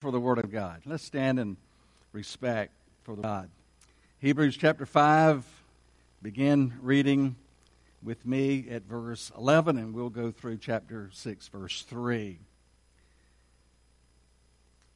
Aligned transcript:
for 0.00 0.10
the 0.10 0.20
Word 0.20 0.38
of 0.38 0.50
God. 0.50 0.80
Let's 0.86 1.04
stand 1.04 1.38
in 1.38 1.58
respect 2.12 2.72
for 3.02 3.16
God. 3.16 3.50
Hebrews 4.20 4.56
chapter 4.56 4.86
5, 4.86 5.44
begin 6.22 6.72
reading 6.80 7.36
with 8.02 8.24
me 8.24 8.66
at 8.70 8.84
verse 8.84 9.30
11, 9.36 9.76
and 9.76 9.92
we'll 9.92 10.08
go 10.08 10.30
through 10.30 10.56
chapter 10.56 11.10
6, 11.12 11.48
verse 11.48 11.82
3. 11.82 12.38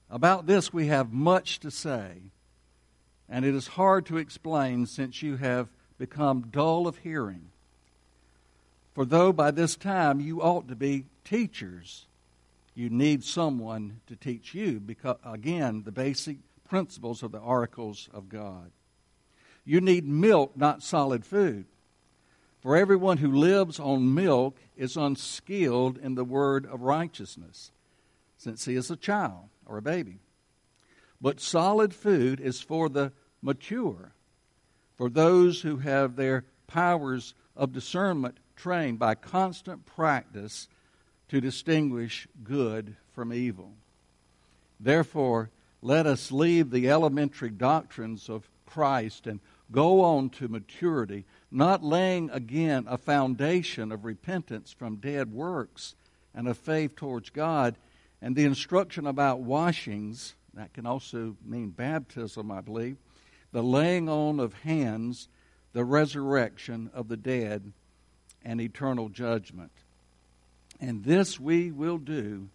About 0.08 0.46
this 0.46 0.72
we 0.72 0.86
have 0.86 1.12
much 1.12 1.60
to 1.60 1.70
say, 1.70 2.12
and 3.28 3.44
it 3.44 3.54
is 3.54 3.68
hard 3.68 4.06
to 4.06 4.16
explain 4.16 4.86
since 4.86 5.22
you 5.22 5.36
have 5.36 5.68
become 5.98 6.48
dull 6.50 6.86
of 6.86 6.96
hearing. 6.98 7.50
For 8.94 9.04
though 9.04 9.34
by 9.34 9.50
this 9.50 9.76
time 9.76 10.20
you 10.20 10.40
ought 10.40 10.66
to 10.68 10.74
be 10.74 11.04
teachers, 11.24 12.06
you 12.74 12.90
need 12.90 13.24
someone 13.24 14.00
to 14.06 14.16
teach 14.16 14.54
you 14.54 14.80
because 14.80 15.16
again 15.24 15.82
the 15.84 15.92
basic 15.92 16.38
principles 16.68 17.22
of 17.22 17.32
the 17.32 17.38
oracles 17.38 18.08
of 18.12 18.28
god. 18.28 18.70
You 19.64 19.80
need 19.80 20.06
milk 20.06 20.56
not 20.56 20.82
solid 20.82 21.24
food. 21.24 21.66
For 22.60 22.76
everyone 22.76 23.18
who 23.18 23.30
lives 23.30 23.78
on 23.78 24.14
milk 24.14 24.58
is 24.76 24.96
unskilled 24.96 25.98
in 25.98 26.14
the 26.14 26.24
word 26.24 26.66
of 26.66 26.80
righteousness 26.80 27.70
since 28.36 28.64
he 28.64 28.74
is 28.74 28.90
a 28.90 28.96
child 28.96 29.48
or 29.66 29.76
a 29.76 29.82
baby. 29.82 30.18
But 31.20 31.40
solid 31.40 31.94
food 31.94 32.40
is 32.40 32.60
for 32.60 32.88
the 32.88 33.12
mature 33.42 34.14
for 34.96 35.08
those 35.08 35.62
who 35.62 35.78
have 35.78 36.16
their 36.16 36.44
powers 36.66 37.34
of 37.56 37.72
discernment 37.72 38.38
trained 38.56 38.98
by 38.98 39.14
constant 39.14 39.84
practice 39.86 40.68
to 41.34 41.40
distinguish 41.40 42.28
good 42.44 42.94
from 43.10 43.32
evil. 43.32 43.72
Therefore, 44.78 45.50
let 45.82 46.06
us 46.06 46.30
leave 46.30 46.70
the 46.70 46.88
elementary 46.88 47.50
doctrines 47.50 48.28
of 48.28 48.48
Christ 48.66 49.26
and 49.26 49.40
go 49.72 50.02
on 50.02 50.30
to 50.30 50.46
maturity, 50.46 51.24
not 51.50 51.82
laying 51.82 52.30
again 52.30 52.86
a 52.88 52.96
foundation 52.96 53.90
of 53.90 54.04
repentance 54.04 54.72
from 54.72 54.98
dead 54.98 55.32
works 55.32 55.96
and 56.36 56.46
of 56.46 56.56
faith 56.56 56.94
towards 56.94 57.30
God, 57.30 57.74
and 58.22 58.36
the 58.36 58.44
instruction 58.44 59.04
about 59.04 59.40
washings, 59.40 60.36
that 60.54 60.72
can 60.72 60.86
also 60.86 61.36
mean 61.44 61.70
baptism, 61.70 62.52
I 62.52 62.60
believe, 62.60 62.96
the 63.50 63.60
laying 63.60 64.08
on 64.08 64.38
of 64.38 64.54
hands, 64.60 65.28
the 65.72 65.84
resurrection 65.84 66.92
of 66.94 67.08
the 67.08 67.16
dead, 67.16 67.72
and 68.44 68.60
eternal 68.60 69.08
judgment. 69.08 69.72
And 70.80 71.04
this 71.04 71.38
we 71.38 71.70
will 71.70 71.98
do 71.98 72.48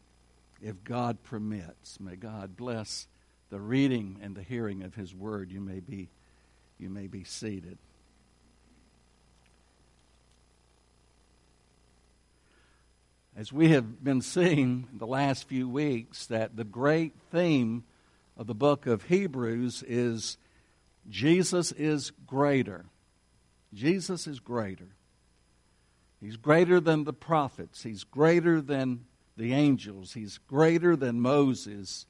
if 0.62 0.84
God 0.84 1.23
permits. 1.23 2.00
May 2.00 2.16
God 2.16 2.58
bless 2.58 3.08
the 3.50 3.59
reading 3.59 4.20
and 4.22 4.36
the 4.36 4.44
hearing 4.44 4.84
of 4.84 4.95
his 4.95 5.14
word. 5.16 5.52
You 5.52 5.61
may 5.61 5.80
be 5.80 6.09
you 6.78 6.89
may 6.89 7.08
be 7.08 7.26
seated. 7.26 7.78
As 13.36 13.52
we 13.52 13.70
have 13.70 14.03
been 14.03 14.22
seeing 14.22 14.88
the 14.94 15.08
last 15.08 15.48
few 15.48 15.67
weeks 15.67 16.26
that 16.28 16.56
the 16.56 16.64
great 16.64 17.14
theme 17.31 17.83
of 18.38 18.48
the 18.48 18.56
book 18.56 18.86
of 18.86 19.04
Hebrews 19.04 19.83
is 19.88 20.38
Jesus 21.09 21.72
is 21.73 22.11
greater. 22.26 22.86
Jesus 23.73 24.26
is 24.28 24.39
greater. 24.39 24.88
He's 26.22 26.38
greater 26.38 26.80
than 26.80 27.06
the 27.06 27.14
prophets. 27.14 27.84
He's 27.84 28.03
greater 28.03 28.62
than 28.62 29.06
the 29.38 29.53
angels. 29.53 30.14
He's 30.14 30.38
greater 30.38 30.95
than 30.95 31.22
Moses. 31.22 32.06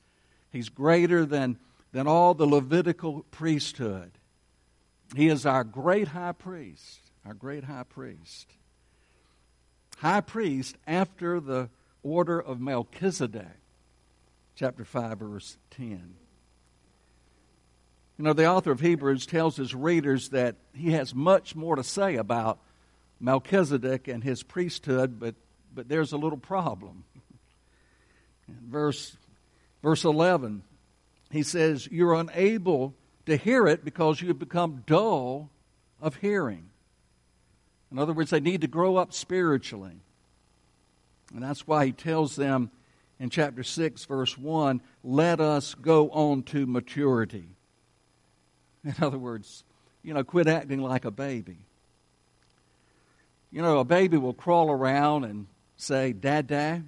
He's 0.51 0.69
greater 0.69 1.25
than, 1.25 1.59
than 1.91 2.07
all 2.07 2.33
the 2.33 2.47
Levitical 2.47 3.25
priesthood. 3.29 4.11
He 5.15 5.27
is 5.27 5.45
our 5.45 5.63
great 5.63 6.09
high 6.09 6.31
priest, 6.31 6.99
our 7.25 7.33
great 7.33 7.63
high 7.63 7.83
priest. 7.83 8.47
High 9.97 10.21
priest 10.21 10.75
after 10.87 11.39
the 11.39 11.69
order 12.01 12.39
of 12.39 12.59
Melchizedek, 12.59 13.59
chapter 14.55 14.85
5, 14.85 15.19
verse 15.19 15.57
10. 15.71 16.15
You 18.17 18.25
know, 18.25 18.33
the 18.33 18.47
author 18.47 18.71
of 18.71 18.81
Hebrews 18.81 19.25
tells 19.25 19.55
his 19.55 19.73
readers 19.75 20.29
that 20.29 20.55
he 20.73 20.91
has 20.91 21.15
much 21.15 21.55
more 21.55 21.75
to 21.75 21.83
say 21.83 22.15
about 22.15 22.59
Melchizedek 23.19 24.07
and 24.07 24.23
his 24.23 24.43
priesthood, 24.43 25.19
but, 25.19 25.35
but 25.73 25.89
there's 25.89 26.11
a 26.11 26.17
little 26.17 26.37
problem. 26.37 27.03
Verse, 28.47 29.15
verse 29.83 30.03
11, 30.03 30.63
he 31.31 31.43
says, 31.43 31.87
You're 31.91 32.15
unable 32.15 32.95
to 33.25 33.37
hear 33.37 33.67
it 33.67 33.85
because 33.85 34.21
you 34.21 34.29
have 34.29 34.39
become 34.39 34.83
dull 34.87 35.49
of 36.01 36.15
hearing. 36.15 36.69
In 37.91 37.99
other 37.99 38.13
words, 38.13 38.29
they 38.29 38.39
need 38.39 38.61
to 38.61 38.67
grow 38.67 38.97
up 38.97 39.13
spiritually. 39.13 40.01
And 41.33 41.43
that's 41.43 41.67
why 41.67 41.87
he 41.87 41.91
tells 41.91 42.35
them 42.35 42.71
in 43.19 43.29
chapter 43.29 43.63
6, 43.63 44.05
verse 44.05 44.37
1, 44.37 44.81
let 45.03 45.41
us 45.41 45.75
go 45.75 46.09
on 46.09 46.43
to 46.43 46.65
maturity. 46.65 47.49
In 48.83 48.95
other 49.01 49.17
words, 49.17 49.63
you 50.03 50.13
know, 50.13 50.23
quit 50.23 50.47
acting 50.47 50.79
like 50.79 51.03
a 51.03 51.11
baby. 51.11 51.57
You 53.51 53.61
know, 53.61 53.79
a 53.79 53.83
baby 53.83 54.17
will 54.17 54.33
crawl 54.33 54.69
around 54.69 55.23
and 55.23 55.47
say, 55.77 56.13
Dad, 56.13 56.47
Dad. 56.47 56.87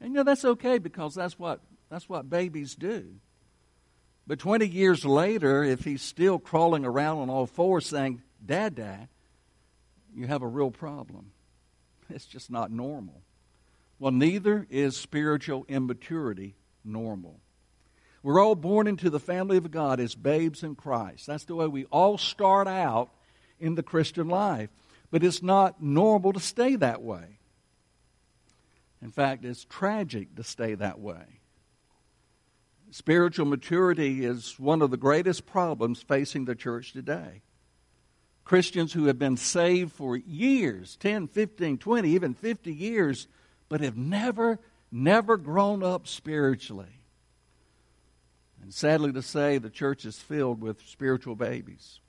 And 0.00 0.10
you 0.10 0.16
know, 0.16 0.24
that's 0.24 0.44
okay 0.44 0.78
because 0.78 1.14
that's 1.14 1.38
what, 1.38 1.60
that's 1.88 2.08
what 2.08 2.28
babies 2.28 2.74
do. 2.74 3.06
But 4.26 4.40
20 4.40 4.66
years 4.66 5.04
later, 5.04 5.62
if 5.62 5.84
he's 5.84 6.02
still 6.02 6.38
crawling 6.38 6.84
around 6.84 7.18
on 7.18 7.30
all 7.30 7.46
fours 7.46 7.86
saying, 7.86 8.22
Dad, 8.44 8.74
Dad, 8.74 9.08
you 10.14 10.26
have 10.26 10.42
a 10.42 10.48
real 10.48 10.70
problem. 10.70 11.32
It's 12.08 12.24
just 12.24 12.52
not 12.52 12.70
normal. 12.70 13.20
Well, 13.98 14.12
neither 14.12 14.64
is 14.70 14.96
spiritual 14.96 15.64
immaturity 15.68 16.54
normal. 16.84 17.40
We're 18.22 18.40
all 18.40 18.54
born 18.54 18.86
into 18.86 19.10
the 19.10 19.18
family 19.18 19.56
of 19.56 19.72
God 19.72 19.98
as 19.98 20.14
babes 20.14 20.62
in 20.62 20.76
Christ. 20.76 21.26
That's 21.26 21.44
the 21.46 21.56
way 21.56 21.66
we 21.66 21.86
all 21.86 22.16
start 22.16 22.68
out 22.68 23.10
in 23.58 23.74
the 23.74 23.82
Christian 23.82 24.28
life 24.28 24.70
but 25.10 25.24
it's 25.24 25.42
not 25.42 25.82
normal 25.82 26.32
to 26.32 26.40
stay 26.40 26.76
that 26.76 27.02
way. 27.02 27.38
In 29.02 29.10
fact, 29.10 29.44
it's 29.44 29.64
tragic 29.64 30.34
to 30.36 30.42
stay 30.42 30.74
that 30.74 30.98
way. 30.98 31.40
Spiritual 32.90 33.46
maturity 33.46 34.24
is 34.24 34.58
one 34.58 34.80
of 34.80 34.90
the 34.90 34.96
greatest 34.96 35.46
problems 35.46 36.02
facing 36.02 36.44
the 36.44 36.54
church 36.54 36.92
today. 36.92 37.42
Christians 38.44 38.92
who 38.92 39.06
have 39.06 39.18
been 39.18 39.36
saved 39.36 39.92
for 39.92 40.16
years 40.16 40.96
10, 40.96 41.28
15, 41.28 41.78
20, 41.78 42.08
even 42.08 42.32
50 42.34 42.72
years 42.72 43.26
but 43.68 43.80
have 43.80 43.96
never, 43.96 44.60
never 44.92 45.36
grown 45.36 45.82
up 45.82 46.06
spiritually. 46.06 47.00
And 48.62 48.72
sadly 48.72 49.12
to 49.12 49.22
say, 49.22 49.58
the 49.58 49.70
church 49.70 50.04
is 50.04 50.18
filled 50.18 50.60
with 50.60 50.86
spiritual 50.86 51.34
babies. 51.34 52.00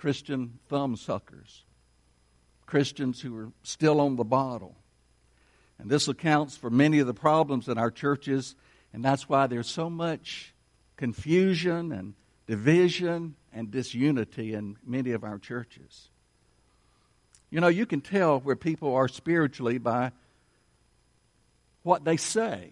Christian 0.00 0.58
thumbsuckers, 0.70 1.60
Christians 2.64 3.20
who 3.20 3.36
are 3.36 3.52
still 3.62 4.00
on 4.00 4.16
the 4.16 4.24
bottle. 4.24 4.74
And 5.78 5.90
this 5.90 6.08
accounts 6.08 6.56
for 6.56 6.70
many 6.70 7.00
of 7.00 7.06
the 7.06 7.12
problems 7.12 7.68
in 7.68 7.76
our 7.76 7.90
churches, 7.90 8.54
and 8.94 9.04
that's 9.04 9.28
why 9.28 9.46
there's 9.46 9.68
so 9.68 9.90
much 9.90 10.54
confusion 10.96 11.92
and 11.92 12.14
division 12.46 13.34
and 13.52 13.70
disunity 13.70 14.54
in 14.54 14.78
many 14.86 15.10
of 15.10 15.22
our 15.22 15.38
churches. 15.38 16.08
You 17.50 17.60
know, 17.60 17.68
you 17.68 17.84
can 17.84 18.00
tell 18.00 18.40
where 18.40 18.56
people 18.56 18.94
are 18.94 19.06
spiritually 19.06 19.76
by 19.76 20.12
what 21.82 22.04
they 22.06 22.16
say, 22.16 22.70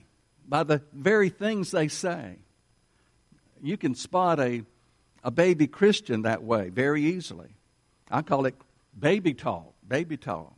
by 0.48 0.62
the 0.62 0.80
very 0.94 1.28
things 1.28 1.72
they 1.72 1.88
say. 1.88 2.36
You 3.62 3.76
can 3.76 3.94
spot 3.94 4.40
a 4.40 4.62
a 5.28 5.30
baby 5.30 5.66
Christian 5.66 6.22
that 6.22 6.42
way 6.42 6.70
very 6.70 7.04
easily. 7.04 7.50
I 8.10 8.22
call 8.22 8.46
it 8.46 8.54
baby 8.98 9.34
talk, 9.34 9.74
baby 9.86 10.16
talk. 10.16 10.54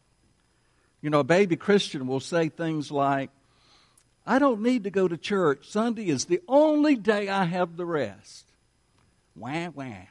You 1.02 1.11
know, 1.11 1.19
a 1.19 1.25
baby 1.25 1.56
Christian 1.56 2.06
will 2.06 2.20
say 2.20 2.50
things 2.50 2.93
like, 2.93 3.31
I 4.25 4.38
don't 4.38 4.61
need 4.61 4.84
to 4.84 4.90
go 4.90 5.08
to 5.08 5.17
church. 5.17 5.69
Sunday 5.69 6.06
is 6.06 6.26
the 6.26 6.40
only 6.46 6.94
day 6.94 7.28
I 7.28 7.46
have 7.46 7.76
the 7.76 7.84
rest. 7.84 8.46
Wah, 9.34 9.70
wah. 9.75 10.06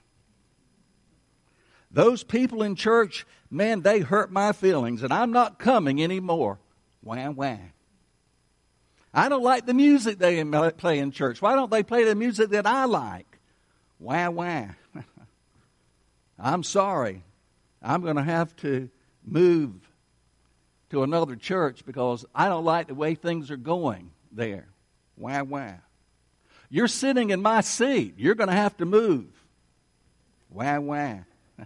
Those 1.90 2.26
people 2.26 2.62
in 2.62 2.76
church, 2.76 3.26
man, 3.50 3.80
they 3.80 4.02
hurt 4.02 4.30
my 4.30 4.52
feelings, 4.52 5.04
and 5.04 5.14
I'm 5.14 5.32
not 5.32 5.58
coming 5.58 6.04
anymore. 6.04 6.60
Wah, 7.02 7.30
wah. 7.30 7.60
I 9.14 9.30
don't 9.30 9.42
like 9.42 9.66
the 9.66 9.74
music 9.74 10.20
they 10.20 10.44
play 10.72 11.00
in 11.00 11.12
church. 11.12 11.42
Why 11.42 11.56
don't 11.56 11.72
they 11.72 11.82
play 11.82 12.04
the 12.04 12.14
music 12.14 12.50
that 12.50 12.68
I 12.68 12.84
like? 12.84 13.39
Wah, 14.00 14.30
wah. 14.30 14.68
I'm 16.40 16.64
sorry. 16.64 17.24
I'm 17.82 18.02
going 18.02 18.16
to 18.16 18.24
have 18.24 18.56
to 18.58 18.90
move 19.26 19.76
to 20.90 21.04
another 21.04 21.36
church 21.36 21.86
because 21.86 22.26
I 22.34 22.50
don't 22.50 22.66
like 22.66 22.88
the 22.88 22.96
way 22.96 23.16
things 23.16 23.52
are 23.52 23.58
going 23.58 24.12
there. 24.32 24.68
Wah, 25.18 25.44
wah. 25.44 25.74
You're 26.70 26.88
sitting 26.88 27.30
in 27.30 27.42
my 27.42 27.62
seat. 27.62 28.16
You're 28.18 28.36
going 28.36 28.50
to 28.50 28.56
have 28.56 28.78
to 28.78 28.86
move. 28.86 29.28
Wah, 30.50 30.80
wah. 30.80 31.18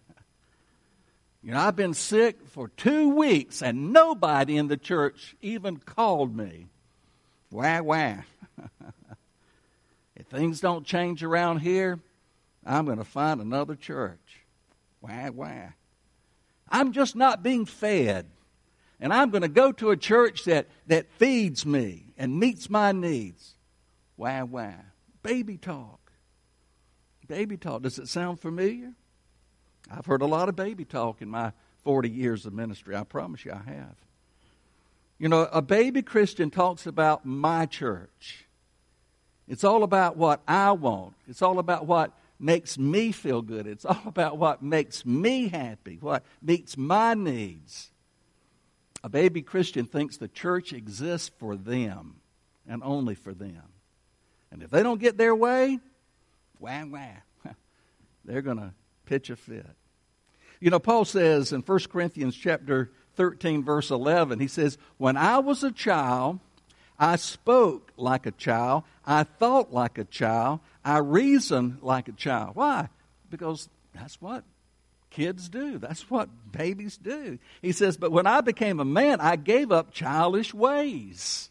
you 1.43 1.51
know, 1.51 1.59
I've 1.59 1.75
been 1.75 1.93
sick 1.93 2.47
for 2.47 2.69
two 2.69 3.09
weeks 3.09 3.61
and 3.61 3.93
nobody 3.93 4.57
in 4.57 4.67
the 4.67 4.77
church 4.77 5.35
even 5.41 5.77
called 5.77 6.35
me. 6.35 6.67
Wah, 7.51 7.81
wah. 7.81 8.15
if 10.15 10.25
things 10.27 10.59
don't 10.59 10.85
change 10.85 11.23
around 11.23 11.59
here, 11.59 11.99
I'm 12.65 12.85
going 12.85 12.97
to 12.97 13.03
find 13.03 13.41
another 13.41 13.75
church. 13.75 14.41
Why, 15.01 15.29
why? 15.29 15.73
I'm 16.69 16.91
just 16.91 17.15
not 17.15 17.43
being 17.43 17.65
fed. 17.65 18.27
And 18.99 19.13
I'm 19.13 19.31
going 19.31 19.41
to 19.41 19.49
go 19.49 19.71
to 19.73 19.91
a 19.91 19.97
church 19.97 20.45
that, 20.45 20.67
that 20.87 21.11
feeds 21.17 21.65
me 21.65 22.13
and 22.17 22.39
meets 22.39 22.69
my 22.69 22.93
needs. 22.93 23.55
Why, 24.15 24.43
why? 24.43 24.75
Baby 25.23 25.57
talk. 25.57 25.99
Baby 27.27 27.57
talk. 27.57 27.81
Does 27.81 27.99
it 27.99 28.07
sound 28.07 28.39
familiar? 28.39 28.93
I've 29.91 30.05
heard 30.05 30.21
a 30.21 30.25
lot 30.25 30.47
of 30.47 30.55
baby 30.55 30.85
talk 30.85 31.21
in 31.21 31.27
my 31.27 31.51
40 31.83 32.09
years 32.09 32.45
of 32.45 32.53
ministry. 32.53 32.95
I 32.95 33.03
promise 33.03 33.43
you 33.43 33.51
I 33.51 33.69
have. 33.69 33.95
You 35.19 35.29
know, 35.29 35.47
a 35.51 35.61
baby 35.61 36.01
Christian 36.01 36.49
talks 36.49 36.85
about 36.85 37.25
my 37.25 37.65
church. 37.65 38.45
It's 39.47 39.63
all 39.63 39.83
about 39.83 40.15
what 40.17 40.41
I 40.47 40.71
want. 40.71 41.15
It's 41.27 41.41
all 41.41 41.59
about 41.59 41.85
what 41.85 42.11
makes 42.43 42.77
me 42.77 43.11
feel 43.11 43.41
good. 43.41 43.65
It's 43.65 43.85
all 43.85 44.01
about 44.05 44.37
what 44.37 44.61
makes 44.61 45.05
me 45.05 45.47
happy, 45.47 45.97
what 45.99 46.23
meets 46.41 46.77
my 46.77 47.13
needs. 47.13 47.89
A 49.03 49.09
baby 49.09 49.41
Christian 49.41 49.85
thinks 49.85 50.17
the 50.17 50.27
church 50.27 50.73
exists 50.73 51.31
for 51.39 51.55
them 51.55 52.17
and 52.67 52.81
only 52.83 53.15
for 53.15 53.33
them. 53.33 53.63
And 54.51 54.61
if 54.61 54.69
they 54.69 54.83
don't 54.83 54.99
get 55.01 55.17
their 55.17 55.35
way, 55.35 55.79
wah, 56.59 56.85
wah, 56.85 57.07
they're 58.25 58.41
going 58.41 58.57
to 58.57 58.73
pitch 59.05 59.29
a 59.29 59.35
fit. 59.35 59.65
You 60.59 60.69
know, 60.69 60.79
Paul 60.79 61.05
says 61.05 61.51
in 61.51 61.61
1 61.61 61.79
Corinthians 61.91 62.35
chapter 62.35 62.91
13, 63.15 63.63
verse 63.63 63.89
11, 63.91 64.39
he 64.39 64.47
says, 64.47 64.77
When 64.97 65.17
I 65.17 65.39
was 65.39 65.63
a 65.63 65.71
child, 65.71 66.39
I 66.99 67.15
spoke 67.15 67.91
like 67.97 68.25
a 68.25 68.31
child, 68.31 68.83
I 69.05 69.23
thought 69.23 69.73
like 69.73 69.97
a 69.97 70.05
child, 70.05 70.59
I 70.85 70.99
reasoned 70.99 71.79
like 71.81 72.07
a 72.07 72.13
child. 72.13 72.55
Why? 72.55 72.89
Because 73.29 73.67
that's 73.93 74.21
what 74.21 74.43
kids 75.09 75.49
do. 75.49 75.77
That's 75.77 76.09
what 76.09 76.29
babies 76.51 76.97
do. 76.97 77.39
He 77.61 77.71
says, 77.71 77.97
But 77.97 78.11
when 78.11 78.27
I 78.27 78.41
became 78.41 78.79
a 78.79 78.85
man, 78.85 79.21
I 79.21 79.35
gave 79.35 79.71
up 79.71 79.91
childish 79.91 80.53
ways. 80.53 81.49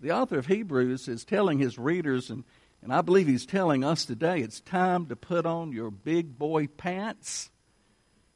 The 0.00 0.12
author 0.12 0.38
of 0.38 0.46
Hebrews 0.46 1.08
is 1.08 1.24
telling 1.24 1.58
his 1.58 1.78
readers, 1.78 2.28
and, 2.30 2.44
and 2.82 2.92
I 2.92 3.02
believe 3.02 3.28
he's 3.28 3.46
telling 3.46 3.84
us 3.84 4.04
today, 4.04 4.40
it's 4.40 4.60
time 4.60 5.06
to 5.06 5.16
put 5.16 5.46
on 5.46 5.72
your 5.72 5.90
big 5.90 6.38
boy 6.38 6.66
pants 6.66 7.50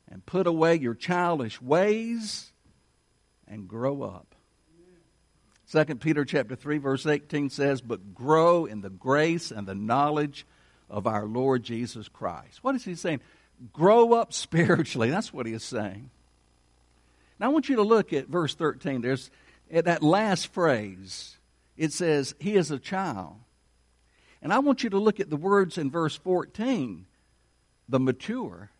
and 0.09 0.25
put 0.25 0.47
away 0.47 0.76
your 0.76 0.94
childish 0.94 1.61
ways 1.61 2.52
and 3.49 3.67
grow 3.67 4.02
up. 4.02 4.36
2 5.70 5.84
Peter 5.96 6.24
chapter 6.24 6.54
3 6.54 6.78
verse 6.78 7.06
18 7.06 7.50
says, 7.50 7.80
"But 7.80 8.14
grow 8.14 8.66
in 8.66 8.82
the 8.82 8.90
grace 8.90 9.50
and 9.50 9.66
the 9.66 9.74
knowledge 9.74 10.46
of 10.88 11.06
our 11.06 11.26
Lord 11.26 11.64
Jesus 11.64 12.08
Christ." 12.08 12.62
What 12.62 12.74
is 12.74 12.84
he 12.84 12.94
saying? 12.94 13.20
Grow 13.72 14.12
up 14.12 14.32
spiritually. 14.32 15.10
That's 15.10 15.32
what 15.32 15.46
he 15.46 15.52
is 15.52 15.64
saying. 15.64 16.10
Now 17.38 17.46
I 17.46 17.52
want 17.52 17.68
you 17.68 17.76
to 17.76 17.82
look 17.82 18.12
at 18.12 18.28
verse 18.28 18.54
13. 18.54 19.00
There's 19.00 19.30
at 19.70 19.86
that 19.86 20.02
last 20.02 20.48
phrase. 20.48 21.36
It 21.76 21.92
says, 21.92 22.34
"He 22.38 22.56
is 22.56 22.70
a 22.70 22.78
child." 22.78 23.36
And 24.40 24.52
I 24.52 24.60
want 24.60 24.84
you 24.84 24.90
to 24.90 24.98
look 24.98 25.18
at 25.18 25.30
the 25.30 25.36
words 25.36 25.76
in 25.76 25.90
verse 25.90 26.16
14, 26.16 27.06
the 27.88 27.98
mature. 27.98 28.70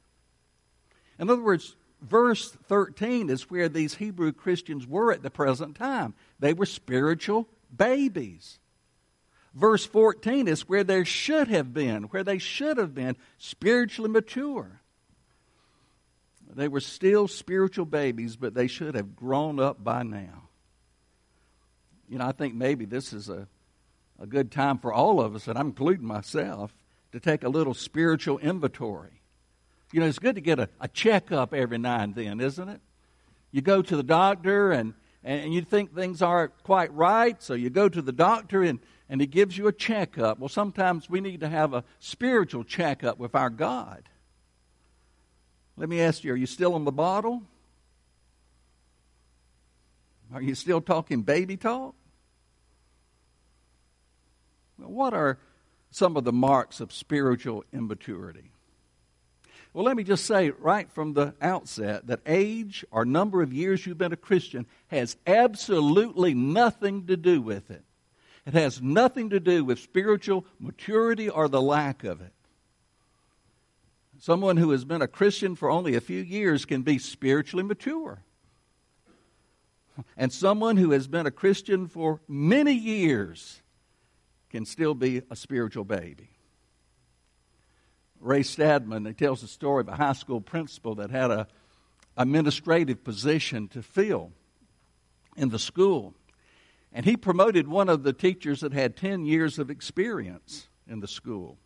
In 1.19 1.29
other 1.29 1.43
words, 1.43 1.75
verse 2.01 2.51
13 2.69 3.31
is 3.31 3.51
where 3.51 3.69
these 3.69 3.95
Hebrew 3.95 4.33
Christians 4.33 4.87
were 4.87 5.13
at 5.13 5.23
the 5.23 5.31
present 5.31 5.77
time. 5.77 6.15
They 6.39 6.53
were 6.53 6.67
spiritual 6.67 7.49
babies. 7.75 8.59
Verse 9.55 9.87
14 9.87 10.49
is 10.49 10.69
where 10.69 10.85
they 10.85 11.05
should 11.05 11.49
have 11.49 11.73
been, 11.73 12.05
where 12.05 12.23
they 12.25 12.39
should 12.39 12.77
have 12.77 12.95
been 12.95 13.17
spiritually 13.39 14.11
mature. 14.11 14.81
They 16.55 16.69
were 16.69 16.81
still 16.81 17.27
spiritual 17.27 17.87
babies, 17.87 18.37
but 18.37 18.55
they 18.55 18.67
should 18.67 18.95
have 18.95 19.17
grown 19.17 19.59
up 19.59 19.83
by 19.83 20.03
now. 20.03 20.49
You 22.09 22.19
know, 22.19 22.27
I 22.27 22.33
think 22.33 22.55
maybe 22.55 22.85
this 22.85 23.13
is 23.13 23.29
a, 23.29 23.49
a 24.19 24.27
good 24.27 24.53
time 24.53 24.79
for 24.79 24.93
all 24.93 25.21
of 25.21 25.35
us, 25.35 25.49
and 25.49 25.59
I'm 25.59 25.69
including 25.69 26.07
myself, 26.07 26.73
to 27.13 27.21
take 27.21 27.43
a 27.43 27.49
little 27.49 27.75
spiritual 27.75 28.39
inventory. 28.39 29.23
You 29.93 30.01
know, 30.01 30.07
it's 30.07 30.19
good 30.19 30.35
to 30.35 30.41
get 30.41 30.59
a, 30.59 30.69
a 30.81 30.89
checkup 30.89 31.55
every 31.55 31.79
now 31.79 32.01
and 32.01 32.15
then, 32.15 32.41
isn't 32.41 32.69
it? 32.69 32.81
You 33.53 33.63
go 33.63 33.83
to 33.83 33.97
the 33.97 34.03
doctor 34.03 34.73
and, 34.73 34.95
and 35.23 35.55
you 35.55 35.63
think 35.63 35.95
things 35.95 36.23
aren't 36.23 36.63
quite 36.63 36.93
right, 36.93 37.41
so 37.43 37.55
you 37.55 37.71
go 37.71 37.89
to 37.89 38.03
the 38.03 38.13
doctor 38.13 38.63
and, 38.63 38.81
and 39.09 39.21
he 39.21 39.27
gives 39.27 39.57
you 39.57 39.69
a 39.69 39.73
checkup. 39.73 40.39
Well, 40.39 40.49
sometimes 40.49 41.09
we 41.09 41.21
need 41.21 41.41
to 41.41 41.49
have 41.49 41.73
a 41.73 41.85
spiritual 42.01 42.65
checkup 42.65 43.19
with 43.19 43.35
our 43.35 43.51
God. 43.51 44.09
Let 45.77 45.89
me 45.89 46.01
ask 46.01 46.25
you, 46.25 46.33
are 46.33 46.37
you 46.37 46.47
still 46.47 46.75
on 46.75 46.85
the 46.85 46.93
bottle? 46.93 47.43
Are 50.33 50.43
you 50.43 50.55
still 50.55 50.81
talking 50.81 51.23
baby 51.23 51.57
talk? 51.57 51.95
What 54.79 55.15
are 55.15 55.39
some 55.91 56.17
of 56.17 56.25
the 56.25 56.33
marks 56.33 56.81
of 56.81 56.93
spiritual 56.93 57.65
immaturity? 57.73 58.51
Well, 59.77 59.85
let 59.85 59.99
me 59.99 60.05
just 60.05 60.25
say 60.25 60.49
right 60.49 60.91
from 60.91 61.13
the 61.13 61.35
outset 61.43 62.07
that 62.07 62.21
age 62.25 62.83
or 62.91 63.05
number 63.05 63.43
of 63.43 63.53
years 63.53 63.85
you've 63.85 63.99
been 63.99 64.11
a 64.11 64.17
Christian 64.17 64.65
has 64.89 65.19
absolutely 65.27 66.33
nothing 66.33 67.07
to 67.09 67.17
do 67.19 67.43
with 67.43 67.71
it. 67.71 67.85
It 68.47 68.55
has 68.55 68.81
nothing 68.81 69.29
to 69.29 69.39
do 69.39 69.67
with 69.67 69.79
spiritual 69.79 70.47
maturity 70.59 71.29
or 71.29 71.47
the 71.47 71.61
lack 71.61 72.05
of 72.05 72.23
it. 72.23 72.33
Someone 74.19 74.57
who 74.57 74.71
has 74.71 74.87
been 74.87 75.03
a 75.03 75.07
Christian 75.07 75.55
for 75.55 75.69
only 75.69 75.95
a 75.95 76.01
few 76.01 76.23
years 76.23 76.65
can 76.65 76.81
be 76.81 76.97
spiritually 76.97 77.63
mature. 77.63 78.23
And 80.17 80.33
someone 80.33 80.79
who 80.79 80.93
has 80.93 81.07
been 81.07 81.27
a 81.27 81.31
Christian 81.31 81.87
for 81.87 82.23
many 82.27 82.73
years 82.73 83.61
can 84.49 84.65
still 84.65 84.95
be 84.95 85.21
a 85.31 85.37
spiritual 85.37 85.85
baby. 85.85 86.31
Ray 88.21 88.43
Stedman, 88.43 89.05
he 89.05 89.13
tells 89.13 89.41
the 89.41 89.49
story 89.49 89.83
of 89.83 89.89
a 89.89 89.97
high 89.97 90.13
school 90.13 90.41
principal 90.41 90.97
that 90.97 91.11
had 91.11 91.31
a 91.31 91.47
administrative 92.17 93.05
position 93.05 93.69
to 93.69 93.83
fill 93.83 94.33
in 95.37 95.51
the 95.51 95.59
school. 95.59 96.15
And 96.93 97.05
he 97.05 97.17
promoted 97.17 97.69
one 97.69 97.89
of 97.89 98.03
the 98.03 98.13
teachers 98.13 98.61
that 98.61 98.73
had 98.73 98.97
10 98.97 99.27
years 99.27 99.59
of 99.59 99.71
experience 99.71 100.69
in 100.89 101.01
the 101.01 101.09
school. 101.09 101.59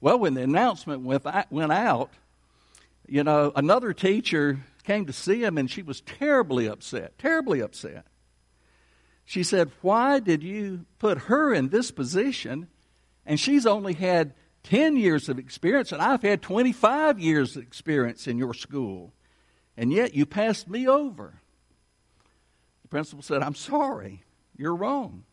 Well, 0.00 0.18
when 0.18 0.34
the 0.34 0.42
announcement 0.42 1.02
went 1.02 1.72
out, 1.72 2.10
you 3.06 3.24
know, 3.24 3.52
another 3.56 3.92
teacher 3.92 4.60
came 4.84 5.06
to 5.06 5.12
see 5.12 5.42
him 5.42 5.56
and 5.56 5.70
she 5.70 5.82
was 5.82 6.00
terribly 6.00 6.66
upset, 6.66 7.18
terribly 7.18 7.60
upset. 7.60 8.04
She 9.24 9.44
said, 9.44 9.70
Why 9.80 10.18
did 10.18 10.42
you 10.42 10.86
put 10.98 11.18
her 11.18 11.54
in 11.54 11.68
this 11.68 11.90
position? 11.90 12.68
And 13.24 13.38
she's 13.38 13.64
only 13.64 13.94
had 13.94 14.34
10 14.64 14.96
years 14.96 15.28
of 15.28 15.38
experience, 15.38 15.92
and 15.92 16.00
I've 16.00 16.22
had 16.22 16.42
25 16.42 17.18
years 17.18 17.56
of 17.56 17.62
experience 17.62 18.26
in 18.26 18.38
your 18.38 18.54
school, 18.54 19.12
and 19.76 19.92
yet 19.92 20.14
you 20.14 20.26
passed 20.26 20.68
me 20.68 20.86
over. 20.86 21.40
The 22.82 22.88
principal 22.88 23.22
said, 23.22 23.42
I'm 23.42 23.54
sorry, 23.54 24.22
you're 24.56 24.76
wrong. 24.76 25.24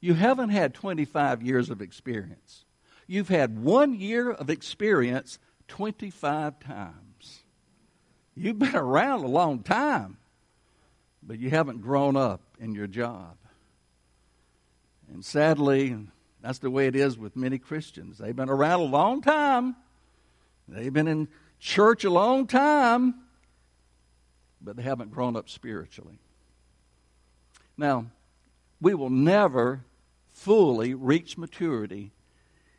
You 0.00 0.14
haven't 0.14 0.50
had 0.50 0.74
25 0.74 1.42
years 1.42 1.70
of 1.70 1.80
experience. 1.80 2.64
You've 3.06 3.28
had 3.28 3.58
one 3.58 3.94
year 3.94 4.30
of 4.30 4.50
experience 4.50 5.38
25 5.68 6.60
times. 6.60 7.42
You've 8.34 8.58
been 8.58 8.76
around 8.76 9.24
a 9.24 9.28
long 9.28 9.62
time, 9.62 10.18
but 11.22 11.38
you 11.38 11.50
haven't 11.50 11.80
grown 11.80 12.16
up 12.16 12.42
in 12.60 12.74
your 12.74 12.86
job. 12.86 13.36
And 15.12 15.24
sadly, 15.24 15.96
that's 16.46 16.60
the 16.60 16.70
way 16.70 16.86
it 16.86 16.94
is 16.94 17.18
with 17.18 17.34
many 17.34 17.58
Christians. 17.58 18.18
They've 18.18 18.36
been 18.36 18.48
around 18.48 18.78
a 18.78 18.84
long 18.84 19.20
time, 19.20 19.74
they've 20.68 20.92
been 20.92 21.08
in 21.08 21.26
church 21.58 22.04
a 22.04 22.10
long 22.10 22.46
time, 22.46 23.16
but 24.60 24.76
they 24.76 24.84
haven't 24.84 25.10
grown 25.10 25.34
up 25.34 25.48
spiritually. 25.48 26.20
Now, 27.76 28.06
we 28.80 28.94
will 28.94 29.10
never 29.10 29.84
fully 30.34 30.94
reach 30.94 31.36
maturity 31.36 32.12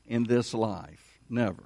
in 0.07 0.23
this 0.23 0.53
life. 0.53 1.19
Never. 1.29 1.63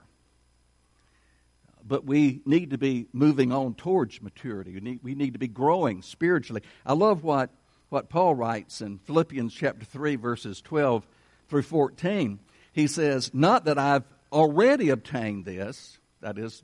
But 1.88 2.06
we 2.06 2.42
need 2.46 2.72
to 2.72 2.80
be 2.80 3.06
moving 3.14 3.52
on 3.52 3.76
towards 3.76 4.24
maturity. 4.24 4.74
We 4.74 4.80
need, 4.80 5.00
we 5.04 5.14
need 5.14 5.34
to 5.34 5.40
be 5.40 5.48
growing 5.48 6.02
spiritually. 6.02 6.64
I 6.84 6.94
love 6.94 7.24
what 7.24 7.52
what 7.90 8.10
Paul 8.10 8.36
writes 8.36 8.82
in 8.82 9.00
Philippians 9.00 9.54
chapter 9.54 9.84
3, 9.86 10.16
verses 10.16 10.62
12 10.62 11.06
through 11.52 11.62
14. 11.64 12.40
He 12.74 12.88
says, 12.88 13.30
Not 13.34 13.66
that 13.66 13.78
I've 13.78 14.06
already 14.32 14.90
obtained 14.90 15.46
this, 15.46 16.00
that 16.22 16.40
is, 16.40 16.64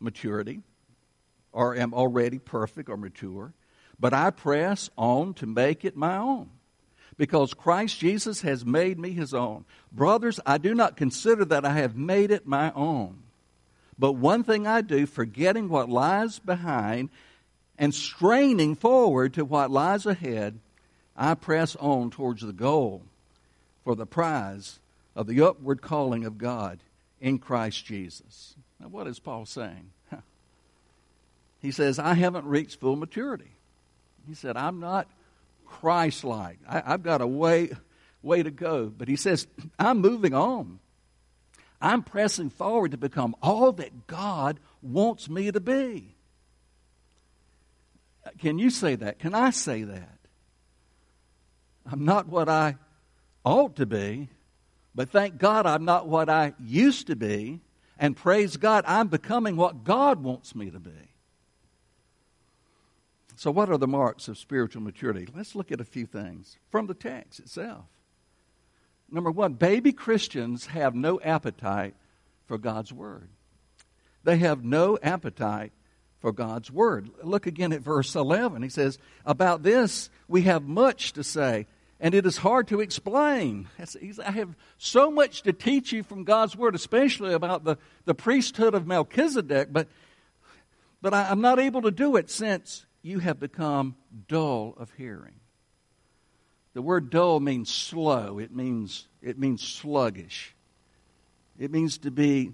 maturity, 0.00 0.62
or 1.52 1.76
am 1.76 1.92
already 1.92 2.38
perfect 2.38 2.88
or 2.88 2.96
mature, 2.96 3.52
but 4.00 4.14
I 4.14 4.30
press 4.30 4.88
on 4.96 5.34
to 5.34 5.46
make 5.46 5.84
it 5.84 5.96
my 5.96 6.16
own 6.16 6.48
because 7.18 7.52
Christ 7.52 7.98
Jesus 7.98 8.40
has 8.42 8.64
made 8.64 8.98
me 8.98 9.10
his 9.10 9.34
own. 9.34 9.64
Brothers, 9.92 10.40
I 10.46 10.56
do 10.56 10.74
not 10.74 10.96
consider 10.96 11.44
that 11.46 11.66
I 11.66 11.74
have 11.74 11.96
made 11.96 12.30
it 12.30 12.46
my 12.46 12.72
own. 12.72 13.22
But 13.98 14.12
one 14.12 14.44
thing 14.44 14.66
I 14.66 14.80
do, 14.80 15.04
forgetting 15.04 15.68
what 15.68 15.90
lies 15.90 16.38
behind 16.38 17.10
and 17.76 17.92
straining 17.94 18.76
forward 18.76 19.34
to 19.34 19.44
what 19.44 19.70
lies 19.70 20.06
ahead, 20.06 20.60
I 21.16 21.34
press 21.34 21.74
on 21.76 22.10
towards 22.10 22.42
the 22.42 22.52
goal 22.52 23.02
for 23.88 23.96
the 23.96 24.04
prize 24.04 24.80
of 25.16 25.26
the 25.26 25.40
upward 25.40 25.80
calling 25.80 26.26
of 26.26 26.36
God 26.36 26.80
in 27.22 27.38
Christ 27.38 27.86
Jesus. 27.86 28.54
Now, 28.78 28.88
what 28.88 29.06
is 29.06 29.18
Paul 29.18 29.46
saying? 29.46 29.92
He 31.62 31.70
says, 31.70 31.98
I 31.98 32.12
haven't 32.12 32.44
reached 32.44 32.80
full 32.80 32.96
maturity. 32.96 33.50
He 34.28 34.34
said, 34.34 34.58
I'm 34.58 34.78
not 34.78 35.08
Christ 35.66 36.22
like. 36.22 36.58
I've 36.68 37.02
got 37.02 37.22
a 37.22 37.26
way, 37.26 37.70
way 38.22 38.42
to 38.42 38.50
go. 38.50 38.92
But 38.96 39.08
he 39.08 39.16
says, 39.16 39.46
I'm 39.78 40.00
moving 40.00 40.34
on. 40.34 40.80
I'm 41.80 42.02
pressing 42.02 42.50
forward 42.50 42.90
to 42.90 42.98
become 42.98 43.34
all 43.42 43.72
that 43.72 44.06
God 44.06 44.60
wants 44.82 45.30
me 45.30 45.50
to 45.50 45.60
be. 45.60 46.14
Can 48.38 48.58
you 48.58 48.68
say 48.68 48.96
that? 48.96 49.18
Can 49.18 49.34
I 49.34 49.48
say 49.48 49.82
that? 49.84 50.18
I'm 51.90 52.04
not 52.04 52.28
what 52.28 52.50
I 52.50 52.76
ought 53.48 53.76
to 53.76 53.86
be, 53.86 54.28
but 54.94 55.10
thank 55.10 55.38
God 55.38 55.66
I'm 55.66 55.84
not 55.84 56.08
what 56.08 56.28
I 56.28 56.54
used 56.60 57.06
to 57.08 57.16
be. 57.16 57.60
And 57.98 58.16
praise 58.16 58.56
God, 58.56 58.84
I'm 58.86 59.08
becoming 59.08 59.56
what 59.56 59.82
God 59.82 60.22
wants 60.22 60.54
me 60.54 60.70
to 60.70 60.78
be. 60.78 60.90
So, 63.34 63.50
what 63.50 63.70
are 63.70 63.78
the 63.78 63.86
marks 63.88 64.28
of 64.28 64.38
spiritual 64.38 64.82
maturity? 64.82 65.28
Let's 65.34 65.54
look 65.54 65.70
at 65.70 65.80
a 65.80 65.84
few 65.84 66.06
things 66.06 66.56
from 66.70 66.86
the 66.86 66.94
text 66.94 67.38
itself. 67.38 67.84
Number 69.10 69.30
one, 69.30 69.54
baby 69.54 69.92
Christians 69.92 70.66
have 70.66 70.94
no 70.94 71.20
appetite 71.20 71.94
for 72.46 72.58
God's 72.58 72.92
Word. 72.92 73.28
They 74.24 74.38
have 74.38 74.64
no 74.64 74.98
appetite 75.02 75.72
for 76.20 76.32
God's 76.32 76.70
Word. 76.70 77.10
Look 77.22 77.46
again 77.46 77.72
at 77.72 77.80
verse 77.80 78.14
11. 78.14 78.62
He 78.62 78.68
says, 78.68 78.98
About 79.24 79.62
this 79.62 80.10
we 80.26 80.42
have 80.42 80.64
much 80.64 81.12
to 81.12 81.24
say, 81.24 81.66
and 82.00 82.14
it 82.14 82.26
is 82.26 82.36
hard 82.38 82.68
to 82.68 82.80
explain. 82.80 83.68
I 83.78 84.30
have 84.30 84.54
so 84.78 85.10
much 85.10 85.42
to 85.42 85.52
teach 85.52 85.92
you 85.92 86.02
from 86.02 86.24
God's 86.24 86.56
Word, 86.56 86.74
especially 86.74 87.34
about 87.34 87.64
the, 87.64 87.76
the 88.04 88.14
priesthood 88.14 88.74
of 88.74 88.86
Melchizedek, 88.86 89.72
but, 89.72 89.88
but 91.02 91.12
I, 91.12 91.30
I'm 91.30 91.40
not 91.40 91.58
able 91.58 91.82
to 91.82 91.90
do 91.90 92.16
it 92.16 92.30
since 92.30 92.86
you 93.02 93.18
have 93.18 93.40
become 93.40 93.96
dull 94.28 94.74
of 94.76 94.92
hearing. 94.96 95.34
The 96.74 96.82
word 96.82 97.10
dull 97.10 97.40
means 97.40 97.72
slow, 97.72 98.38
it 98.38 98.54
means, 98.54 99.08
it 99.20 99.38
means 99.38 99.62
sluggish, 99.62 100.54
it 101.58 101.72
means 101.72 101.98
to 101.98 102.10
be 102.12 102.52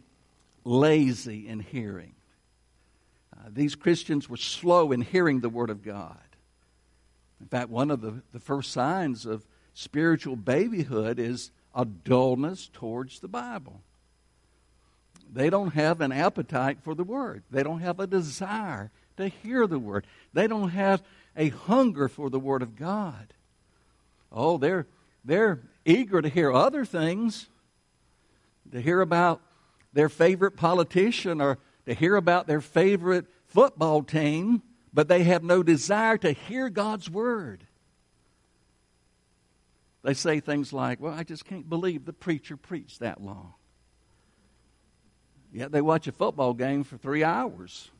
lazy 0.64 1.46
in 1.46 1.60
hearing. 1.60 2.14
Uh, 3.36 3.50
these 3.52 3.74
Christians 3.74 4.28
were 4.28 4.38
slow 4.38 4.92
in 4.92 5.02
hearing 5.02 5.40
the 5.40 5.50
Word 5.50 5.68
of 5.68 5.82
God. 5.82 6.16
In 7.40 7.46
fact, 7.46 7.70
one 7.70 7.90
of 7.90 8.00
the, 8.00 8.22
the 8.32 8.40
first 8.40 8.72
signs 8.72 9.26
of 9.26 9.46
spiritual 9.74 10.36
babyhood 10.36 11.18
is 11.18 11.50
a 11.74 11.84
dullness 11.84 12.70
towards 12.72 13.20
the 13.20 13.28
Bible. 13.28 13.80
They 15.32 15.50
don't 15.50 15.74
have 15.74 16.00
an 16.00 16.12
appetite 16.12 16.78
for 16.82 16.94
the 16.94 17.04
Word, 17.04 17.42
they 17.50 17.62
don't 17.62 17.80
have 17.80 18.00
a 18.00 18.06
desire 18.06 18.90
to 19.16 19.28
hear 19.28 19.66
the 19.66 19.78
Word. 19.78 20.06
They 20.32 20.46
don't 20.46 20.70
have 20.70 21.02
a 21.36 21.48
hunger 21.48 22.08
for 22.08 22.30
the 22.30 22.38
Word 22.38 22.62
of 22.62 22.76
God. 22.76 23.32
Oh, 24.32 24.58
they're, 24.58 24.86
they're 25.24 25.60
eager 25.84 26.20
to 26.20 26.28
hear 26.28 26.52
other 26.52 26.84
things, 26.84 27.46
to 28.72 28.80
hear 28.80 29.00
about 29.00 29.40
their 29.92 30.08
favorite 30.08 30.56
politician 30.56 31.40
or 31.40 31.58
to 31.86 31.94
hear 31.94 32.16
about 32.16 32.46
their 32.46 32.60
favorite 32.60 33.26
football 33.46 34.02
team, 34.02 34.62
but 34.94 35.08
they 35.08 35.24
have 35.24 35.42
no 35.42 35.62
desire 35.62 36.16
to 36.18 36.32
hear 36.32 36.70
God's 36.70 37.10
Word. 37.10 37.64
They 40.04 40.14
say 40.14 40.38
things 40.38 40.72
like, 40.72 41.00
Well, 41.00 41.12
I 41.12 41.24
just 41.24 41.44
can't 41.44 41.68
believe 41.68 42.04
the 42.04 42.12
preacher 42.12 42.56
preached 42.56 43.00
that 43.00 43.20
long. 43.20 43.54
Yet 45.52 45.72
they 45.72 45.80
watch 45.80 46.06
a 46.06 46.12
football 46.12 46.54
game 46.54 46.84
for 46.84 46.96
three 46.96 47.24
hours. 47.24 47.90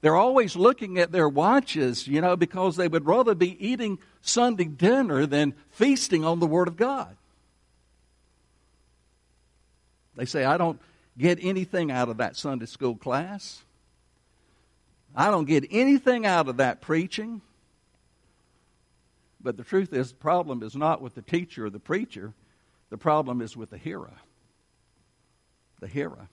They're 0.00 0.16
always 0.16 0.56
looking 0.56 0.98
at 0.98 1.12
their 1.12 1.28
watches, 1.28 2.08
you 2.08 2.20
know, 2.20 2.36
because 2.36 2.74
they 2.74 2.88
would 2.88 3.06
rather 3.06 3.36
be 3.36 3.64
eating 3.64 3.98
Sunday 4.20 4.64
dinner 4.64 5.26
than 5.26 5.54
feasting 5.70 6.24
on 6.24 6.40
the 6.40 6.46
Word 6.46 6.66
of 6.66 6.76
God. 6.76 7.16
They 10.16 10.24
say, 10.24 10.44
I 10.44 10.58
don't 10.58 10.80
get 11.16 11.38
anything 11.40 11.92
out 11.92 12.08
of 12.08 12.16
that 12.16 12.36
Sunday 12.36 12.66
school 12.66 12.96
class. 12.96 13.62
I 15.14 15.30
don't 15.30 15.44
get 15.44 15.66
anything 15.70 16.26
out 16.26 16.48
of 16.48 16.56
that 16.58 16.80
preaching. 16.80 17.42
But 19.40 19.56
the 19.56 19.64
truth 19.64 19.92
is, 19.92 20.10
the 20.10 20.16
problem 20.16 20.62
is 20.62 20.76
not 20.76 21.02
with 21.02 21.14
the 21.14 21.22
teacher 21.22 21.66
or 21.66 21.70
the 21.70 21.80
preacher, 21.80 22.32
the 22.90 22.98
problem 22.98 23.40
is 23.40 23.56
with 23.56 23.70
the 23.70 23.78
hearer. 23.78 24.14
The 25.80 25.88
hearer. 25.88 26.28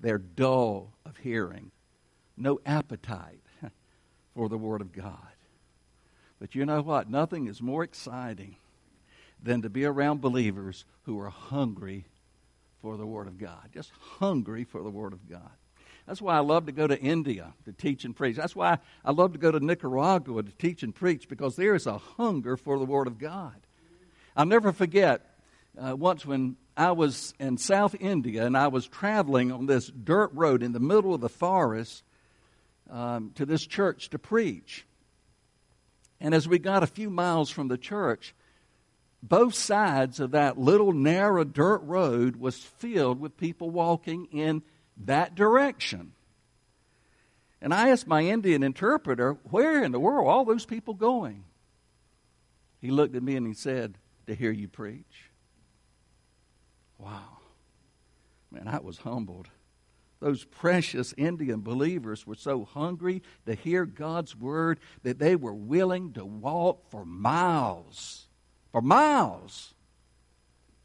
They're 0.00 0.18
dull 0.18 0.92
of 1.04 1.16
hearing 1.18 1.70
no 2.36 2.60
appetite 2.66 3.42
for 4.34 4.48
the 4.48 4.58
Word 4.58 4.80
of 4.80 4.92
God. 4.92 5.18
But 6.40 6.54
you 6.54 6.66
know 6.66 6.82
what? 6.82 7.08
Nothing 7.08 7.46
is 7.46 7.62
more 7.62 7.84
exciting 7.84 8.56
than 9.42 9.62
to 9.62 9.70
be 9.70 9.84
around 9.84 10.20
believers 10.20 10.84
who 11.02 11.18
are 11.20 11.30
hungry 11.30 12.06
for 12.80 12.96
the 12.96 13.06
Word 13.06 13.26
of 13.26 13.38
God. 13.38 13.70
Just 13.72 13.90
hungry 14.18 14.64
for 14.64 14.82
the 14.82 14.90
Word 14.90 15.12
of 15.12 15.28
God. 15.28 15.50
That's 16.06 16.20
why 16.20 16.36
I 16.36 16.40
love 16.40 16.66
to 16.66 16.72
go 16.72 16.86
to 16.86 17.00
India 17.00 17.54
to 17.64 17.72
teach 17.72 18.04
and 18.04 18.14
preach. 18.14 18.36
That's 18.36 18.54
why 18.54 18.78
I 19.04 19.12
love 19.12 19.32
to 19.32 19.38
go 19.38 19.50
to 19.50 19.60
Nicaragua 19.60 20.42
to 20.42 20.52
teach 20.52 20.82
and 20.82 20.94
preach 20.94 21.28
because 21.28 21.56
there 21.56 21.74
is 21.74 21.86
a 21.86 21.98
hunger 21.98 22.56
for 22.56 22.78
the 22.78 22.84
Word 22.84 23.06
of 23.06 23.18
God. 23.18 23.54
I'll 24.36 24.44
never 24.44 24.72
forget 24.72 25.22
uh, 25.78 25.96
once 25.96 26.26
when 26.26 26.56
I 26.76 26.92
was 26.92 27.32
in 27.38 27.56
South 27.56 27.94
India 27.98 28.44
and 28.44 28.56
I 28.56 28.68
was 28.68 28.86
traveling 28.86 29.50
on 29.50 29.66
this 29.66 29.86
dirt 29.88 30.30
road 30.34 30.62
in 30.62 30.72
the 30.72 30.80
middle 30.80 31.14
of 31.14 31.20
the 31.20 31.28
forest 31.28 32.02
um, 32.90 33.32
to 33.36 33.46
this 33.46 33.66
church 33.66 34.10
to 34.10 34.18
preach. 34.18 34.86
And 36.20 36.34
as 36.34 36.46
we 36.46 36.58
got 36.58 36.82
a 36.82 36.86
few 36.86 37.10
miles 37.10 37.50
from 37.50 37.68
the 37.68 37.78
church, 37.78 38.34
both 39.22 39.54
sides 39.54 40.20
of 40.20 40.32
that 40.32 40.58
little 40.58 40.92
narrow 40.92 41.44
dirt 41.44 41.78
road 41.78 42.36
was 42.36 42.56
filled 42.56 43.20
with 43.20 43.38
people 43.38 43.70
walking 43.70 44.26
in 44.26 44.62
that 44.96 45.34
direction. 45.34 46.12
And 47.60 47.72
I 47.72 47.90
asked 47.90 48.06
my 48.06 48.22
Indian 48.22 48.62
interpreter, 48.62 49.38
Where 49.44 49.82
in 49.82 49.92
the 49.92 50.00
world 50.00 50.26
are 50.26 50.30
all 50.30 50.44
those 50.44 50.66
people 50.66 50.94
going? 50.94 51.44
He 52.80 52.90
looked 52.90 53.16
at 53.16 53.22
me 53.22 53.36
and 53.36 53.46
he 53.46 53.54
said, 53.54 53.98
To 54.26 54.34
hear 54.34 54.50
you 54.50 54.68
preach. 54.68 55.30
Wow. 56.98 57.38
Man, 58.50 58.68
I 58.68 58.78
was 58.78 58.98
humbled 58.98 59.48
those 60.24 60.44
precious 60.44 61.12
Indian 61.18 61.60
believers 61.60 62.26
were 62.26 62.34
so 62.34 62.64
hungry 62.64 63.22
to 63.44 63.54
hear 63.54 63.84
God's 63.84 64.34
word 64.34 64.80
that 65.02 65.18
they 65.18 65.36
were 65.36 65.52
willing 65.52 66.14
to 66.14 66.24
walk 66.24 66.90
for 66.90 67.04
miles, 67.04 68.26
for 68.72 68.80
miles, 68.80 69.74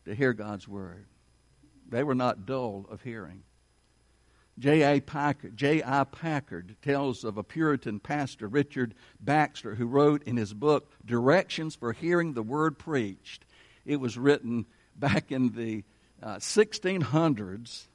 to 0.03 0.13
hear 0.13 0.33
God's 0.33 0.67
word. 0.67 1.05
They 1.87 2.03
were 2.03 2.15
not 2.15 2.45
dull 2.45 2.85
of 2.91 3.01
hearing. 3.03 3.43
J.I. 4.59 4.99
Packer, 4.99 5.49
J.I. 5.49 6.03
Packer 6.03 6.65
tells 6.81 7.23
of 7.23 7.37
a 7.37 7.43
Puritan 7.43 7.99
pastor, 7.99 8.47
Richard 8.47 8.93
Baxter, 9.19 9.75
who 9.75 9.87
wrote 9.87 10.23
in 10.23 10.37
his 10.37 10.53
book 10.53 10.91
Directions 11.05 11.75
for 11.75 11.93
Hearing 11.93 12.33
the 12.33 12.43
Word 12.43 12.77
Preached. 12.77 13.45
It 13.85 13.97
was 14.01 14.17
written 14.17 14.65
back 14.95 15.31
in 15.31 15.51
the 15.51 15.83
uh, 16.21 16.35
1600s 16.35 17.87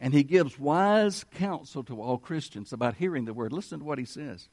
and 0.00 0.12
he 0.12 0.22
gives 0.22 0.58
wise 0.58 1.24
counsel 1.36 1.82
to 1.84 2.02
all 2.02 2.18
Christians 2.18 2.72
about 2.72 2.96
hearing 2.96 3.24
the 3.24 3.32
word. 3.32 3.52
Listen 3.54 3.78
to 3.78 3.84
what 3.84 3.98
he 3.98 4.04
says. 4.04 4.48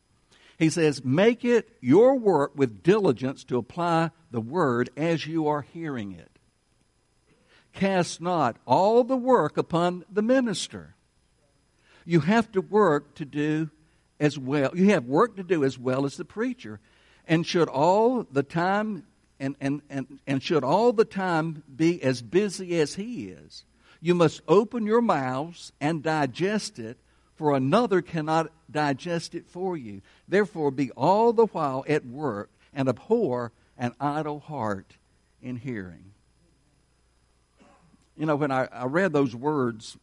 He 0.57 0.69
says, 0.69 1.03
Make 1.03 1.43
it 1.43 1.67
your 1.81 2.17
work 2.17 2.53
with 2.55 2.83
diligence 2.83 3.43
to 3.45 3.57
apply 3.57 4.11
the 4.29 4.39
word 4.39 4.89
as 4.95 5.25
you 5.25 5.47
are 5.47 5.61
hearing 5.61 6.13
it. 6.13 6.39
Cast 7.73 8.21
not 8.21 8.57
all 8.65 9.03
the 9.03 9.17
work 9.17 9.57
upon 9.57 10.05
the 10.09 10.21
minister. 10.21 10.95
You 12.05 12.21
have 12.21 12.51
to 12.53 12.61
work 12.61 13.15
to 13.15 13.25
do 13.25 13.69
as 14.19 14.37
well. 14.37 14.71
You 14.73 14.89
have 14.91 15.05
work 15.05 15.35
to 15.37 15.43
do 15.43 15.63
as 15.63 15.77
well 15.77 16.05
as 16.05 16.17
the 16.17 16.25
preacher. 16.25 16.79
And 17.27 17.45
should 17.45 17.69
all 17.69 18.23
the 18.23 18.43
time 18.43 19.03
and, 19.39 19.55
and, 19.59 19.81
and, 19.89 20.19
and 20.27 20.43
should 20.43 20.63
all 20.63 20.93
the 20.93 21.05
time 21.05 21.63
be 21.75 22.01
as 22.03 22.21
busy 22.21 22.79
as 22.79 22.93
he 22.95 23.29
is, 23.29 23.65
you 23.99 24.13
must 24.13 24.41
open 24.47 24.85
your 24.85 25.01
mouths 25.01 25.71
and 25.81 26.03
digest 26.03 26.77
it, 26.77 26.97
for 27.35 27.55
another 27.55 28.03
cannot 28.03 28.51
digest 28.69 29.33
it 29.33 29.47
for 29.47 29.75
you. 29.75 30.01
Therefore, 30.27 30.69
be 30.69 30.91
all 30.91 31.33
the 31.33 31.47
while 31.47 31.83
at 31.87 32.05
work 32.05 32.51
and 32.71 32.87
abhor 32.87 33.51
an 33.79 33.95
idle 33.99 34.39
heart 34.39 34.93
in 35.41 35.55
hearing. 35.55 36.11
You 38.15 38.27
know, 38.27 38.35
when 38.35 38.51
I, 38.51 38.67
I 38.71 38.85
read 38.85 39.11
those 39.11 39.35
words, 39.35 39.97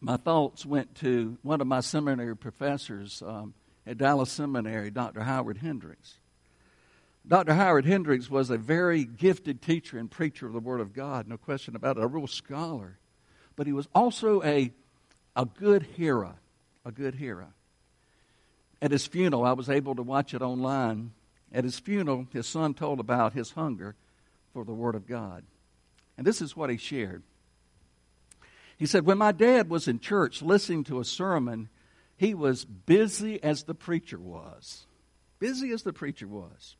my 0.00 0.16
thoughts 0.16 0.66
went 0.66 0.94
to 0.96 1.38
one 1.42 1.60
of 1.60 1.66
my 1.66 1.80
seminary 1.80 2.36
professors 2.36 3.22
um, 3.26 3.54
at 3.86 3.98
Dallas 3.98 4.30
Seminary, 4.30 4.90
Dr. 4.90 5.20
Howard 5.20 5.58
Hendricks. 5.58 6.18
Dr. 7.26 7.54
Howard 7.54 7.86
Hendricks 7.86 8.30
was 8.30 8.50
a 8.50 8.58
very 8.58 9.04
gifted 9.04 9.60
teacher 9.60 9.98
and 9.98 10.10
preacher 10.10 10.46
of 10.46 10.52
the 10.52 10.60
Word 10.60 10.80
of 10.80 10.92
God, 10.92 11.26
no 11.26 11.36
question 11.36 11.74
about 11.74 11.96
it, 11.96 12.02
a 12.02 12.06
real 12.06 12.26
scholar. 12.26 12.98
But 13.56 13.66
he 13.66 13.72
was 13.72 13.88
also 13.94 14.42
a, 14.42 14.72
a 15.34 15.44
good 15.44 15.82
hearer, 15.82 16.34
a 16.84 16.92
good 16.92 17.16
hearer. 17.16 17.48
At 18.80 18.92
his 18.92 19.06
funeral, 19.06 19.44
I 19.44 19.54
was 19.54 19.68
able 19.68 19.96
to 19.96 20.02
watch 20.02 20.34
it 20.34 20.42
online. 20.42 21.12
At 21.52 21.64
his 21.64 21.78
funeral, 21.78 22.26
his 22.32 22.46
son 22.46 22.74
told 22.74 23.00
about 23.00 23.32
his 23.32 23.52
hunger 23.52 23.96
for 24.52 24.64
the 24.64 24.74
Word 24.74 24.94
of 24.94 25.08
God. 25.08 25.42
And 26.16 26.26
this 26.26 26.40
is 26.40 26.56
what 26.56 26.70
he 26.70 26.76
shared. 26.76 27.22
He 28.76 28.86
said, 28.86 29.06
When 29.06 29.18
my 29.18 29.32
dad 29.32 29.70
was 29.70 29.88
in 29.88 30.00
church 30.00 30.42
listening 30.42 30.84
to 30.84 31.00
a 31.00 31.04
sermon, 31.04 31.68
he 32.16 32.34
was 32.34 32.64
busy 32.64 33.42
as 33.42 33.64
the 33.64 33.74
preacher 33.74 34.18
was. 34.18 34.86
Busy 35.38 35.70
as 35.70 35.82
the 35.82 35.92
preacher 35.92 36.26
was. 36.26 36.76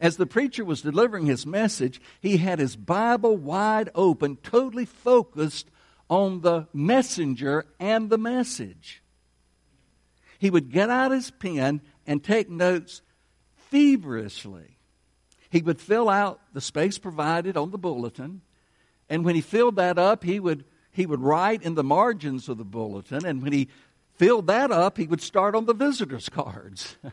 As 0.00 0.16
the 0.16 0.26
preacher 0.26 0.64
was 0.64 0.82
delivering 0.82 1.26
his 1.26 1.46
message, 1.46 2.00
he 2.20 2.38
had 2.38 2.58
his 2.58 2.76
Bible 2.76 3.36
wide 3.36 3.90
open, 3.94 4.36
totally 4.36 4.84
focused 4.84 5.70
on 6.10 6.40
the 6.40 6.66
messenger 6.72 7.64
and 7.78 8.10
the 8.10 8.18
message. 8.18 9.02
He 10.38 10.50
would 10.50 10.70
get 10.70 10.90
out 10.90 11.12
his 11.12 11.30
pen 11.30 11.80
and 12.06 12.22
take 12.22 12.50
notes 12.50 13.02
feverishly. 13.56 14.76
He 15.50 15.62
would 15.62 15.80
fill 15.80 16.08
out 16.08 16.40
the 16.52 16.60
space 16.60 16.98
provided 16.98 17.56
on 17.56 17.70
the 17.70 17.78
bulletin, 17.78 18.42
and 19.08 19.24
when 19.24 19.34
he 19.34 19.40
filled 19.40 19.76
that 19.76 19.98
up, 19.98 20.24
he 20.24 20.40
would, 20.40 20.64
he 20.94 21.04
would 21.04 21.20
write 21.20 21.62
in 21.62 21.74
the 21.74 21.84
margins 21.84 22.48
of 22.48 22.56
the 22.56 22.64
bulletin, 22.64 23.26
and 23.26 23.42
when 23.42 23.52
he 23.52 23.68
filled 24.16 24.46
that 24.46 24.70
up, 24.70 24.96
he 24.96 25.06
would 25.06 25.20
start 25.20 25.54
on 25.54 25.66
the 25.66 25.74
visitors' 25.74 26.28
cards. 26.28 26.96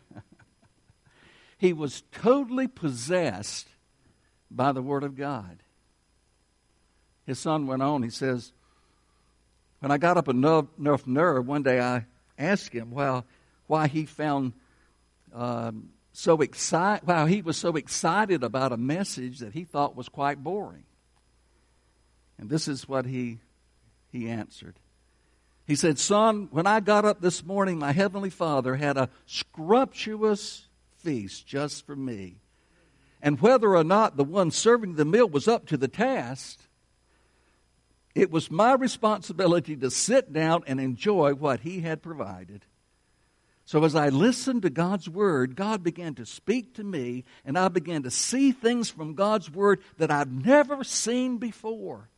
He 1.62 1.74
was 1.74 2.02
totally 2.12 2.68
possessed 2.68 3.68
by 4.50 4.72
the 4.72 4.82
Word 4.82 5.04
of 5.04 5.16
God. 5.16 5.62
His 7.28 7.38
son 7.38 7.68
went 7.68 7.84
on, 7.84 8.02
he 8.02 8.10
says, 8.10 8.52
When 9.78 9.92
I 9.92 10.00
got 10.00 10.18
up 10.18 10.28
enough, 10.28 10.66
enough 10.80 11.06
nerve, 11.06 11.46
one 11.46 11.62
day 11.62 11.80
I 11.80 12.08
asked 12.36 12.74
him 12.74 12.90
well, 12.90 13.26
why 13.68 13.88
he 13.88 14.08
found 14.08 14.54
um, 15.36 15.90
so 16.14 16.42
excited, 16.42 17.08
why 17.08 17.30
he 17.30 17.44
was 17.44 17.58
so 17.58 17.76
excited 17.76 18.44
about 18.44 18.72
a 18.72 18.78
message 18.78 19.38
that 19.38 19.54
he 19.54 19.64
thought 19.64 19.96
was 19.96 20.10
quite 20.10 20.44
boring. 20.44 20.86
And 22.40 22.50
this 22.50 22.68
is 22.68 22.90
what 22.90 23.06
he, 23.06 23.38
he 24.12 24.30
answered. 24.30 24.76
He 25.66 25.76
said, 25.76 26.00
Son, 26.00 26.50
when 26.52 26.68
I 26.68 26.80
got 26.80 27.06
up 27.06 27.22
this 27.22 27.46
morning, 27.46 27.80
my 27.80 27.92
Heavenly 27.92 28.30
Father 28.30 28.76
had 28.76 28.98
a 28.98 29.10
scrumptious 29.26 30.68
feast 30.98 31.48
just 31.48 31.86
for 31.86 31.96
me. 31.96 32.38
And 33.22 33.40
whether 33.40 33.76
or 33.76 33.84
not 33.84 34.18
the 34.18 34.24
one 34.24 34.52
serving 34.52 34.96
the 34.96 35.06
meal 35.06 35.30
was 35.30 35.48
up 35.48 35.68
to 35.68 35.78
the 35.78 35.88
task, 35.88 36.60
it 38.14 38.32
was 38.32 38.52
my 38.52 38.74
responsibility 38.74 39.76
to 39.78 39.92
sit 39.92 40.34
down 40.34 40.64
and 40.68 40.80
enjoy 40.80 41.34
what 41.34 41.62
he 41.62 41.82
had 41.82 42.02
provided. 42.02 42.66
So, 43.64 43.86
as 43.86 43.96
I 43.96 44.10
listened 44.10 44.64
to 44.64 44.70
God's 44.70 45.08
Word, 45.08 45.56
God 45.56 45.82
began 45.84 46.16
to 46.16 46.26
speak 46.26 46.74
to 46.76 46.84
me, 46.84 47.24
and 47.46 47.58
I 47.58 47.70
began 47.70 48.04
to 48.04 48.12
see 48.12 48.52
things 48.52 48.90
from 48.90 49.14
God's 49.14 49.50
Word 49.50 49.80
that 49.98 50.12
I've 50.12 50.32
never 50.32 50.84
seen 50.84 51.38
before. 51.38 52.10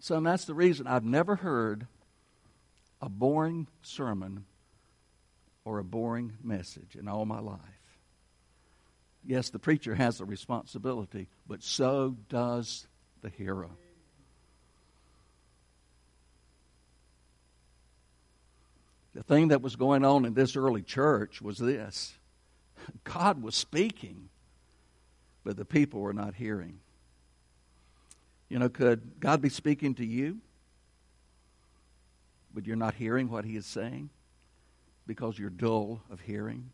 So, 0.00 0.20
that's 0.20 0.44
the 0.44 0.54
reason 0.54 0.86
I've 0.86 1.04
never 1.04 1.36
heard 1.36 1.86
a 3.00 3.08
boring 3.08 3.66
sermon 3.82 4.44
or 5.64 5.78
a 5.78 5.84
boring 5.84 6.32
message 6.42 6.96
in 6.98 7.08
all 7.08 7.26
my 7.26 7.40
life. 7.40 7.58
Yes, 9.24 9.50
the 9.50 9.58
preacher 9.58 9.94
has 9.94 10.20
a 10.20 10.24
responsibility, 10.24 11.28
but 11.46 11.62
so 11.62 12.16
does 12.28 12.86
the 13.22 13.28
hero. 13.28 13.70
The 19.14 19.22
thing 19.22 19.48
that 19.48 19.62
was 19.62 19.76
going 19.76 20.04
on 20.04 20.24
in 20.24 20.34
this 20.34 20.54
early 20.54 20.82
church 20.82 21.42
was 21.42 21.58
this 21.58 22.16
God 23.04 23.42
was 23.42 23.54
speaking, 23.54 24.28
but 25.44 25.56
the 25.56 25.64
people 25.64 26.00
were 26.00 26.12
not 26.12 26.34
hearing. 26.34 26.80
You 28.48 28.58
know, 28.58 28.68
could 28.68 29.20
God 29.20 29.40
be 29.42 29.48
speaking 29.48 29.94
to 29.96 30.04
you, 30.06 30.38
but 32.54 32.66
you're 32.66 32.76
not 32.76 32.94
hearing 32.94 33.30
what 33.30 33.44
He 33.44 33.56
is 33.56 33.66
saying? 33.66 34.10
because 35.08 35.36
you're 35.36 35.50
dull 35.50 36.02
of 36.10 36.20
hearing? 36.20 36.70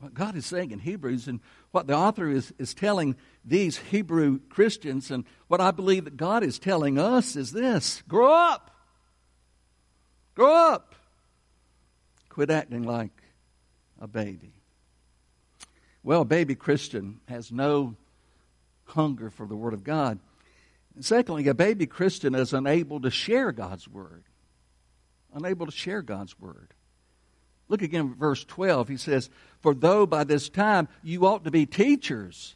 What 0.00 0.12
God 0.12 0.36
is 0.36 0.44
saying 0.44 0.72
in 0.72 0.80
Hebrews, 0.80 1.28
and 1.28 1.40
what 1.70 1.86
the 1.86 1.94
author 1.94 2.28
is, 2.28 2.52
is 2.58 2.74
telling 2.74 3.14
these 3.44 3.78
Hebrew 3.78 4.40
Christians, 4.50 5.12
and 5.12 5.24
what 5.46 5.60
I 5.60 5.70
believe 5.70 6.04
that 6.04 6.16
God 6.16 6.42
is 6.42 6.58
telling 6.58 6.98
us 6.98 7.36
is 7.36 7.52
this 7.52 8.02
grow 8.08 8.34
up. 8.34 8.72
Grow 10.34 10.52
up. 10.52 10.96
Quit 12.28 12.50
acting 12.50 12.82
like 12.82 13.12
a 14.00 14.08
baby. 14.08 14.52
Well, 16.02 16.22
a 16.22 16.26
baby 16.26 16.56
Christian 16.56 17.20
has 17.28 17.52
no 17.52 17.94
hunger 18.92 19.30
for 19.30 19.46
the 19.46 19.56
Word 19.56 19.74
of 19.74 19.84
God. 19.84 20.18
And 20.94 21.04
secondly, 21.04 21.48
a 21.48 21.54
baby 21.54 21.86
Christian 21.86 22.34
is 22.34 22.52
unable 22.52 23.00
to 23.00 23.10
share 23.10 23.52
God's 23.52 23.88
Word 23.88 24.24
unable 25.34 25.66
to 25.66 25.72
share 25.72 26.02
God's 26.02 26.38
word. 26.38 26.74
Look 27.68 27.82
again 27.82 28.10
at 28.10 28.18
verse 28.18 28.44
12. 28.44 28.88
He 28.88 28.96
says, 28.96 29.30
For 29.60 29.74
though 29.74 30.06
by 30.06 30.24
this 30.24 30.48
time 30.48 30.88
you 31.02 31.26
ought 31.26 31.44
to 31.44 31.50
be 31.50 31.66
teachers, 31.66 32.54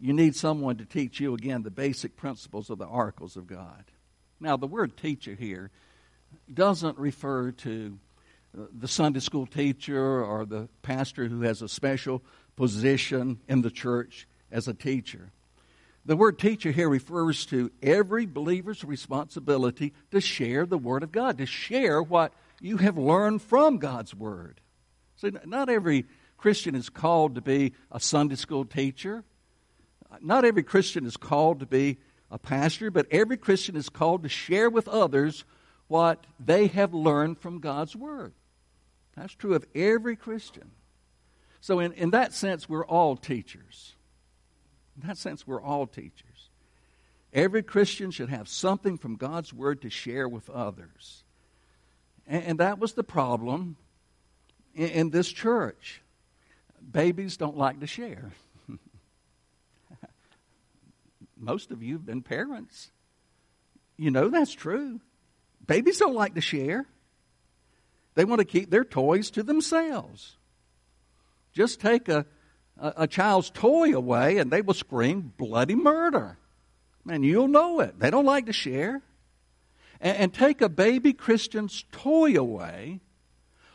you 0.00 0.12
need 0.12 0.34
someone 0.34 0.78
to 0.78 0.84
teach 0.84 1.20
you 1.20 1.34
again 1.34 1.62
the 1.62 1.70
basic 1.70 2.16
principles 2.16 2.70
of 2.70 2.78
the 2.78 2.86
oracles 2.86 3.36
of 3.36 3.46
God. 3.46 3.84
Now, 4.40 4.56
the 4.56 4.66
word 4.66 4.96
teacher 4.96 5.34
here 5.34 5.70
doesn't 6.52 6.98
refer 6.98 7.52
to 7.52 7.98
uh, 8.58 8.64
the 8.76 8.88
Sunday 8.88 9.20
school 9.20 9.46
teacher 9.46 10.24
or 10.24 10.44
the 10.44 10.68
pastor 10.82 11.28
who 11.28 11.42
has 11.42 11.62
a 11.62 11.68
special 11.68 12.22
position 12.56 13.38
in 13.48 13.62
the 13.62 13.70
church 13.70 14.26
as 14.50 14.66
a 14.66 14.74
teacher. 14.74 15.30
The 16.04 16.16
word 16.16 16.38
teacher 16.38 16.72
here 16.72 16.88
refers 16.88 17.46
to 17.46 17.70
every 17.82 18.26
believer's 18.26 18.82
responsibility 18.82 19.92
to 20.10 20.20
share 20.20 20.66
the 20.66 20.78
Word 20.78 21.04
of 21.04 21.12
God, 21.12 21.38
to 21.38 21.46
share 21.46 22.02
what 22.02 22.32
you 22.60 22.78
have 22.78 22.98
learned 22.98 23.42
from 23.42 23.78
God's 23.78 24.14
Word. 24.14 24.60
See, 25.16 25.30
not 25.44 25.68
every 25.68 26.06
Christian 26.36 26.74
is 26.74 26.88
called 26.88 27.36
to 27.36 27.40
be 27.40 27.74
a 27.92 28.00
Sunday 28.00 28.34
school 28.34 28.64
teacher. 28.64 29.22
Not 30.20 30.44
every 30.44 30.64
Christian 30.64 31.06
is 31.06 31.16
called 31.16 31.60
to 31.60 31.66
be 31.66 31.98
a 32.32 32.38
pastor, 32.38 32.90
but 32.90 33.06
every 33.12 33.36
Christian 33.36 33.76
is 33.76 33.88
called 33.88 34.24
to 34.24 34.28
share 34.28 34.68
with 34.68 34.88
others 34.88 35.44
what 35.86 36.26
they 36.40 36.66
have 36.66 36.92
learned 36.94 37.38
from 37.38 37.60
God's 37.60 37.94
Word. 37.94 38.32
That's 39.16 39.34
true 39.34 39.54
of 39.54 39.64
every 39.74 40.16
Christian. 40.16 40.72
So, 41.60 41.78
in, 41.78 41.92
in 41.92 42.10
that 42.10 42.32
sense, 42.32 42.68
we're 42.68 42.84
all 42.84 43.16
teachers. 43.16 43.94
In 45.00 45.06
that 45.08 45.18
sense, 45.18 45.46
we're 45.46 45.62
all 45.62 45.86
teachers. 45.86 46.50
Every 47.32 47.62
Christian 47.62 48.10
should 48.10 48.28
have 48.28 48.48
something 48.48 48.98
from 48.98 49.16
God's 49.16 49.52
Word 49.52 49.82
to 49.82 49.90
share 49.90 50.28
with 50.28 50.50
others. 50.50 51.24
And, 52.26 52.44
and 52.44 52.58
that 52.60 52.78
was 52.78 52.92
the 52.92 53.04
problem 53.04 53.76
in, 54.74 54.88
in 54.88 55.10
this 55.10 55.28
church. 55.28 56.02
Babies 56.90 57.36
don't 57.36 57.56
like 57.56 57.80
to 57.80 57.86
share. 57.86 58.32
Most 61.36 61.70
of 61.70 61.82
you 61.82 61.94
have 61.94 62.04
been 62.04 62.22
parents. 62.22 62.90
You 63.96 64.10
know 64.10 64.28
that's 64.28 64.52
true. 64.52 65.00
Babies 65.66 65.98
don't 65.98 66.14
like 66.14 66.34
to 66.34 66.40
share. 66.40 66.86
They 68.14 68.24
want 68.24 68.40
to 68.40 68.44
keep 68.44 68.70
their 68.70 68.84
toys 68.84 69.30
to 69.30 69.42
themselves. 69.42 70.36
Just 71.52 71.80
take 71.80 72.08
a, 72.08 72.26
a, 72.82 72.92
a 73.04 73.06
child's 73.06 73.48
toy 73.48 73.96
away 73.96 74.36
and 74.36 74.50
they 74.50 74.60
will 74.60 74.74
scream 74.74 75.32
bloody 75.38 75.74
murder. 75.74 76.36
And 77.08 77.24
you'll 77.24 77.48
know 77.48 77.80
it. 77.80 77.98
They 77.98 78.10
don't 78.10 78.26
like 78.26 78.46
to 78.46 78.52
share. 78.52 79.00
And, 80.00 80.16
and 80.18 80.34
take 80.34 80.60
a 80.60 80.68
baby 80.68 81.14
Christian's 81.14 81.84
toy 81.92 82.36
away. 82.36 83.00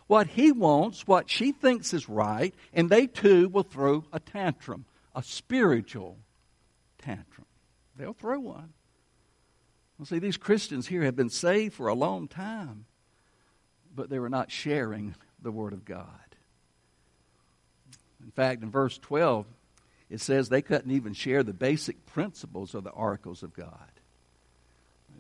what 0.08 0.28
he 0.28 0.52
wants, 0.52 1.06
what 1.06 1.30
she 1.30 1.52
thinks 1.52 1.94
is 1.94 2.10
right, 2.10 2.56
and 2.74 2.90
they 2.90 3.08
too 3.08 3.50
will 3.50 3.64
throw 3.64 4.06
a 4.12 4.20
tantrum, 4.20 4.86
a 5.14 5.22
spiritual 5.22 6.18
tantrum. 6.98 7.46
They'll 7.98 8.14
throw 8.14 8.40
one. 8.40 8.74
Well, 9.98 10.06
see, 10.06 10.20
these 10.20 10.38
Christians 10.38 10.88
here 10.88 11.04
have 11.04 11.16
been 11.16 11.30
saved 11.30 11.74
for 11.74 11.88
a 11.88 11.94
long 11.94 12.28
time, 12.28 12.86
but 13.94 14.10
they 14.10 14.20
were 14.20 14.30
not 14.30 14.52
sharing 14.52 15.16
the 15.42 15.52
Word 15.52 15.74
of 15.74 15.86
God. 15.86 16.27
In 18.28 18.32
fact, 18.32 18.62
in 18.62 18.70
verse 18.70 18.98
12, 18.98 19.46
it 20.10 20.20
says 20.20 20.50
they 20.50 20.62
couldn't 20.62 20.92
even 20.92 21.14
share 21.14 21.44
the 21.44 21.54
basic 21.54 22.06
principles 22.06 22.76
of 22.76 22.84
the 22.84 22.90
oracles 22.90 23.42
of 23.42 23.54
God. 23.54 23.72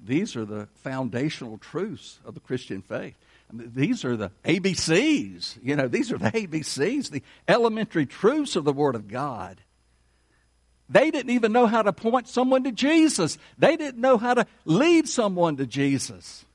These 0.04 0.36
are 0.36 0.43
the 0.43 0.67
foundational 0.84 1.58
truths 1.58 2.20
of 2.26 2.34
the 2.34 2.41
Christian 2.41 2.82
faith. 2.82 3.15
I 3.50 3.56
mean, 3.56 3.72
these 3.74 4.04
are 4.04 4.17
the 4.17 4.32
ABCs. 4.43 5.58
You 5.63 5.78
know, 5.78 5.88
these 5.88 6.12
are 6.12 6.17
the 6.17 6.32
ABCs, 6.32 7.10
the 7.10 7.24
elementary 7.48 8.06
truths 8.06 8.58
of 8.58 8.65
the 8.65 8.74
Word 8.74 8.96
of 8.96 9.08
God. 9.08 9.62
They 10.89 11.10
didn't 11.10 11.32
even 11.32 11.54
know 11.54 11.65
how 11.65 11.84
to 11.84 11.93
point 11.93 12.28
someone 12.28 12.65
to 12.65 12.74
Jesus. 12.74 13.38
They 13.58 13.78
didn't 13.78 14.02
know 14.02 14.17
how 14.17 14.34
to 14.34 14.46
lead 14.65 15.08
someone 15.08 15.56
to 15.58 15.65
Jesus. 15.65 16.46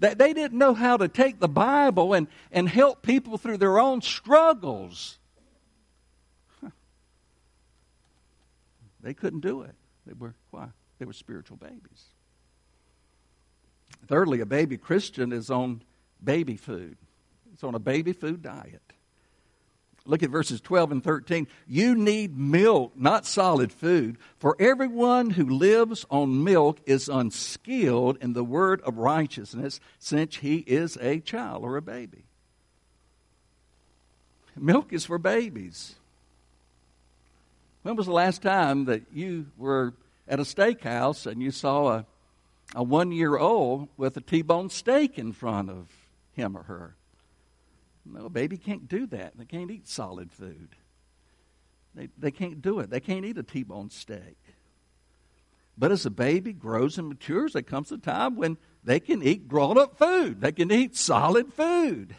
They, 0.00 0.14
they 0.14 0.32
didn't 0.32 0.58
know 0.58 0.74
how 0.74 0.96
to 0.96 1.06
take 1.06 1.38
the 1.38 1.48
Bible 1.48 2.12
and, 2.12 2.26
and 2.50 2.68
help 2.68 3.02
people 3.02 3.38
through 3.38 3.58
their 3.58 3.78
own 3.78 4.02
struggles. 4.02 5.18
They 9.02 9.14
couldn't 9.14 9.40
do 9.40 9.62
it. 9.62 9.74
They 10.06 10.14
were 10.14 10.34
why? 10.50 10.68
They 10.98 11.04
were 11.04 11.12
spiritual 11.12 11.56
babies. 11.56 12.04
Thirdly, 14.06 14.40
a 14.40 14.46
baby 14.46 14.76
Christian 14.76 15.32
is 15.32 15.50
on 15.50 15.82
baby 16.22 16.56
food. 16.56 16.96
It's 17.52 17.64
on 17.64 17.74
a 17.74 17.80
baby 17.80 18.12
food 18.12 18.42
diet. 18.42 18.82
Look 20.04 20.24
at 20.24 20.30
verses 20.30 20.60
12 20.60 20.92
and 20.92 21.04
13. 21.04 21.46
You 21.68 21.94
need 21.94 22.36
milk, 22.36 22.92
not 22.96 23.24
solid 23.24 23.72
food, 23.72 24.18
for 24.38 24.56
everyone 24.58 25.30
who 25.30 25.48
lives 25.48 26.04
on 26.10 26.42
milk 26.42 26.80
is 26.86 27.08
unskilled 27.08 28.18
in 28.20 28.32
the 28.32 28.42
word 28.42 28.80
of 28.80 28.98
righteousness, 28.98 29.78
since 30.00 30.36
he 30.36 30.56
is 30.58 30.98
a 31.00 31.20
child 31.20 31.62
or 31.62 31.76
a 31.76 31.82
baby. 31.82 32.24
Milk 34.56 34.92
is 34.92 35.06
for 35.06 35.18
babies. 35.18 35.94
When 37.82 37.96
was 37.96 38.06
the 38.06 38.12
last 38.12 38.42
time 38.42 38.84
that 38.84 39.02
you 39.12 39.46
were 39.56 39.94
at 40.28 40.38
a 40.38 40.44
steakhouse 40.44 41.26
and 41.26 41.42
you 41.42 41.50
saw 41.50 41.88
a, 41.88 42.06
a 42.74 42.82
one 42.82 43.10
year 43.10 43.36
old 43.36 43.88
with 43.96 44.16
a 44.16 44.20
T 44.20 44.42
bone 44.42 44.70
steak 44.70 45.18
in 45.18 45.32
front 45.32 45.68
of 45.68 45.88
him 46.32 46.56
or 46.56 46.62
her? 46.64 46.94
No, 48.04 48.28
baby 48.28 48.56
can't 48.56 48.88
do 48.88 49.06
that. 49.06 49.36
They 49.36 49.44
can't 49.44 49.70
eat 49.70 49.88
solid 49.88 50.32
food. 50.32 50.68
They, 51.94 52.08
they 52.18 52.30
can't 52.30 52.62
do 52.62 52.78
it. 52.80 52.90
They 52.90 53.00
can't 53.00 53.24
eat 53.24 53.38
a 53.38 53.42
T 53.42 53.64
bone 53.64 53.90
steak. 53.90 54.38
But 55.76 55.90
as 55.90 56.06
a 56.06 56.10
baby 56.10 56.52
grows 56.52 56.98
and 56.98 57.08
matures, 57.08 57.54
there 57.54 57.62
comes 57.62 57.90
a 57.90 57.98
time 57.98 58.36
when 58.36 58.58
they 58.84 59.00
can 59.00 59.22
eat 59.22 59.48
grown 59.48 59.78
up 59.78 59.98
food. 59.98 60.40
They 60.40 60.52
can 60.52 60.70
eat 60.70 60.96
solid 60.96 61.52
food. 61.52 62.14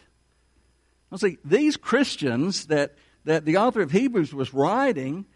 Now, 1.10 1.18
see, 1.18 1.38
these 1.44 1.76
Christians 1.76 2.66
that, 2.66 2.96
that 3.24 3.44
the 3.44 3.58
author 3.58 3.80
of 3.80 3.92
Hebrews 3.92 4.34
was 4.34 4.52
writing 4.52 5.26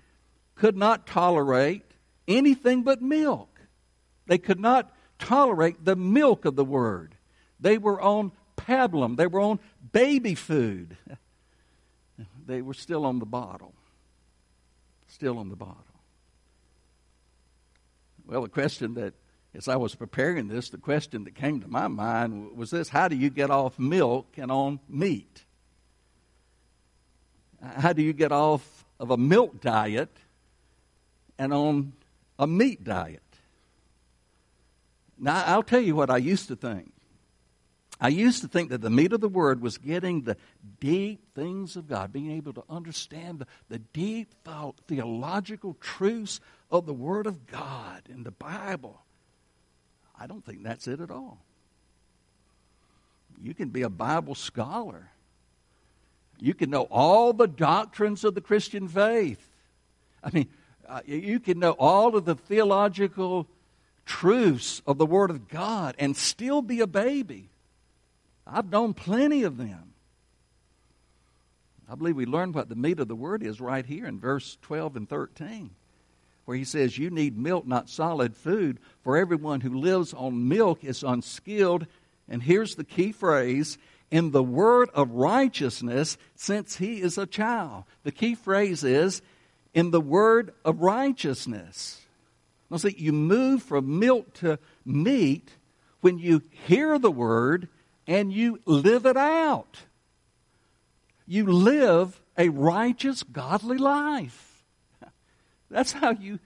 could 0.58 0.76
not 0.76 1.06
tolerate 1.06 1.84
anything 2.26 2.82
but 2.82 3.00
milk. 3.00 3.60
They 4.26 4.38
could 4.38 4.60
not 4.60 4.92
tolerate 5.18 5.84
the 5.84 5.96
milk 5.96 6.44
of 6.44 6.56
the 6.56 6.64
word. 6.64 7.14
They 7.60 7.78
were 7.78 8.00
on 8.00 8.32
pablum, 8.56 9.16
they 9.16 9.26
were 9.26 9.40
on 9.40 9.60
baby 9.92 10.34
food. 10.34 10.96
They 12.48 12.62
were 12.62 12.74
still 12.74 13.04
on 13.04 13.18
the 13.18 13.26
bottle. 13.26 13.74
Still 15.06 15.38
on 15.38 15.50
the 15.50 15.54
bottle. 15.54 15.84
Well, 18.26 18.40
the 18.40 18.48
question 18.48 18.94
that, 18.94 19.12
as 19.54 19.68
I 19.68 19.76
was 19.76 19.94
preparing 19.94 20.48
this, 20.48 20.70
the 20.70 20.78
question 20.78 21.24
that 21.24 21.34
came 21.34 21.60
to 21.60 21.68
my 21.68 21.88
mind 21.88 22.56
was 22.56 22.70
this 22.70 22.88
How 22.88 23.06
do 23.06 23.16
you 23.16 23.28
get 23.28 23.50
off 23.50 23.78
milk 23.78 24.34
and 24.38 24.50
on 24.50 24.80
meat? 24.88 25.44
How 27.62 27.92
do 27.92 28.02
you 28.02 28.14
get 28.14 28.32
off 28.32 28.86
of 28.98 29.10
a 29.10 29.18
milk 29.18 29.60
diet 29.60 30.16
and 31.38 31.52
on 31.52 31.92
a 32.38 32.46
meat 32.46 32.84
diet. 32.84 33.22
Now, 35.18 35.42
I'll 35.46 35.62
tell 35.62 35.80
you 35.80 35.96
what 35.96 36.10
I 36.10 36.18
used 36.18 36.48
to 36.48 36.56
think. 36.56 36.92
I 38.00 38.08
used 38.08 38.42
to 38.42 38.48
think 38.48 38.70
that 38.70 38.80
the 38.80 38.90
meat 38.90 39.12
of 39.12 39.20
the 39.20 39.28
Word 39.28 39.60
was 39.60 39.76
getting 39.76 40.22
the 40.22 40.36
deep 40.78 41.34
things 41.34 41.74
of 41.74 41.88
God, 41.88 42.12
being 42.12 42.30
able 42.30 42.52
to 42.52 42.62
understand 42.70 43.40
the, 43.40 43.46
the 43.68 43.78
deep 43.78 44.32
theological 44.86 45.76
truths 45.80 46.40
of 46.70 46.86
the 46.86 46.94
Word 46.94 47.26
of 47.26 47.46
God 47.48 48.02
in 48.08 48.22
the 48.22 48.30
Bible. 48.30 49.00
I 50.18 50.28
don't 50.28 50.44
think 50.44 50.62
that's 50.62 50.86
it 50.86 51.00
at 51.00 51.10
all. 51.10 51.38
You 53.40 53.54
can 53.54 53.68
be 53.70 53.82
a 53.82 53.88
Bible 53.88 54.36
scholar, 54.36 55.10
you 56.38 56.54
can 56.54 56.70
know 56.70 56.82
all 56.90 57.32
the 57.32 57.48
doctrines 57.48 58.22
of 58.22 58.36
the 58.36 58.40
Christian 58.40 58.86
faith. 58.86 59.44
I 60.22 60.30
mean, 60.30 60.48
uh, 60.88 61.00
you 61.04 61.38
can 61.38 61.58
know 61.58 61.72
all 61.72 62.16
of 62.16 62.24
the 62.24 62.34
theological 62.34 63.46
truths 64.06 64.80
of 64.86 64.98
the 64.98 65.06
Word 65.06 65.30
of 65.30 65.48
God 65.48 65.94
and 65.98 66.16
still 66.16 66.62
be 66.62 66.80
a 66.80 66.86
baby. 66.86 67.50
I've 68.46 68.70
known 68.70 68.94
plenty 68.94 69.42
of 69.42 69.58
them. 69.58 69.92
I 71.90 71.94
believe 71.94 72.16
we 72.16 72.26
learn 72.26 72.52
what 72.52 72.68
the 72.68 72.74
meat 72.74 73.00
of 73.00 73.08
the 73.08 73.14
Word 73.14 73.42
is 73.42 73.60
right 73.60 73.84
here 73.84 74.06
in 74.06 74.18
verse 74.18 74.58
12 74.62 74.96
and 74.96 75.08
13, 75.08 75.70
where 76.44 76.56
he 76.56 76.64
says, 76.64 76.98
You 76.98 77.10
need 77.10 77.36
milk, 77.38 77.66
not 77.66 77.88
solid 77.88 78.34
food, 78.34 78.78
for 79.02 79.16
everyone 79.16 79.60
who 79.60 79.78
lives 79.78 80.12
on 80.14 80.48
milk 80.48 80.84
is 80.84 81.02
unskilled. 81.02 81.86
And 82.28 82.42
here's 82.42 82.74
the 82.74 82.84
key 82.84 83.12
phrase 83.12 83.78
in 84.10 84.30
the 84.30 84.42
word 84.42 84.88
of 84.94 85.12
righteousness, 85.12 86.16
since 86.34 86.76
he 86.76 87.00
is 87.00 87.18
a 87.18 87.26
child. 87.26 87.84
The 88.04 88.12
key 88.12 88.34
phrase 88.34 88.84
is, 88.84 89.20
in 89.74 89.90
the 89.90 90.00
word 90.00 90.52
of 90.64 90.80
righteousness. 90.80 92.00
Now, 92.70 92.76
see, 92.76 92.94
you 92.98 93.12
move 93.12 93.62
from 93.62 93.98
milk 93.98 94.34
to 94.34 94.58
meat 94.84 95.50
when 96.00 96.18
you 96.18 96.42
hear 96.66 96.98
the 96.98 97.10
word 97.10 97.68
and 98.06 98.32
you 98.32 98.60
live 98.64 99.06
it 99.06 99.16
out. 99.16 99.78
You 101.26 101.46
live 101.46 102.20
a 102.36 102.48
righteous, 102.48 103.22
godly 103.22 103.78
life. 103.78 104.64
That's 105.70 105.92
how 105.92 106.12
you, 106.12 106.38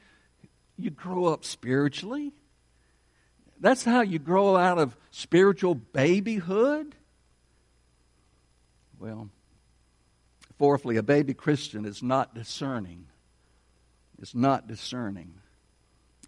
you 0.76 0.90
grow 0.90 1.26
up 1.26 1.44
spiritually. 1.44 2.32
That's 3.60 3.84
how 3.84 4.00
you 4.00 4.18
grow 4.18 4.56
out 4.56 4.78
of 4.78 4.96
spiritual 5.12 5.76
babyhood. 5.76 6.96
Well, 8.98 9.28
fourthly, 10.58 10.96
a 10.96 11.02
baby 11.02 11.34
Christian 11.34 11.84
is 11.84 12.02
not 12.02 12.34
discerning 12.34 13.06
is 14.22 14.34
not 14.34 14.68
discerning. 14.68 15.34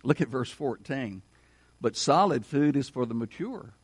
Look 0.02 0.20
at 0.20 0.28
verse 0.28 0.50
14. 0.50 1.22
But 1.80 1.96
solid 1.96 2.44
food 2.44 2.76
is 2.76 2.88
for 2.88 3.06
the 3.06 3.14
mature, 3.14 3.74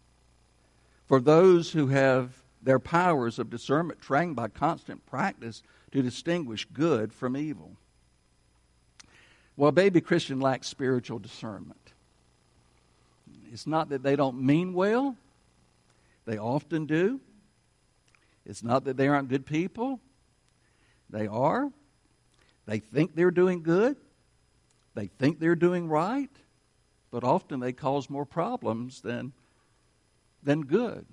for 1.06 1.20
those 1.20 1.72
who 1.72 1.88
have 1.88 2.42
their 2.62 2.78
powers 2.78 3.38
of 3.38 3.50
discernment 3.50 4.00
trained 4.00 4.36
by 4.36 4.48
constant 4.48 5.06
practice 5.06 5.62
to 5.92 6.02
distinguish 6.02 6.66
good 6.72 7.12
from 7.12 7.36
evil. 7.36 7.76
Well, 9.56 9.72
baby 9.72 10.00
Christian 10.00 10.40
lacks 10.40 10.68
spiritual 10.68 11.18
discernment. 11.18 11.92
It's 13.52 13.66
not 13.66 13.90
that 13.90 14.02
they 14.02 14.16
don't 14.16 14.40
mean 14.40 14.72
well, 14.74 15.16
they 16.24 16.38
often 16.38 16.86
do. 16.86 17.20
It's 18.46 18.62
not 18.62 18.84
that 18.84 18.96
they 18.96 19.08
aren't 19.08 19.28
good 19.28 19.46
people, 19.46 20.00
they 21.10 21.26
are. 21.26 21.70
They 22.70 22.78
think 22.78 23.16
they're 23.16 23.32
doing 23.32 23.64
good, 23.64 23.96
they 24.94 25.08
think 25.08 25.40
they're 25.40 25.56
doing 25.56 25.88
right, 25.88 26.30
but 27.10 27.24
often 27.24 27.58
they 27.58 27.72
cause 27.72 28.08
more 28.08 28.24
problems 28.24 29.00
than, 29.00 29.32
than 30.44 30.60
good. 30.60 31.04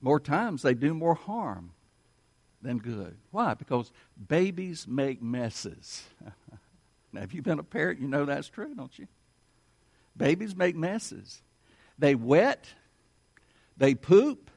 More 0.00 0.18
times 0.18 0.62
they 0.62 0.72
do 0.72 0.94
more 0.94 1.14
harm 1.14 1.72
than 2.62 2.78
good. 2.78 3.18
Why? 3.30 3.52
Because 3.52 3.92
babies 4.26 4.88
make 4.88 5.20
messes. 5.20 6.02
now, 7.12 7.20
if 7.20 7.34
you've 7.34 7.44
been 7.44 7.58
a 7.58 7.62
parent, 7.62 8.00
you 8.00 8.08
know 8.08 8.24
that's 8.24 8.48
true, 8.48 8.74
don't 8.74 8.98
you? 8.98 9.06
Babies 10.16 10.56
make 10.56 10.76
messes. 10.76 11.42
They 11.98 12.14
wet, 12.14 12.66
they 13.76 13.94
poop, 13.94 14.49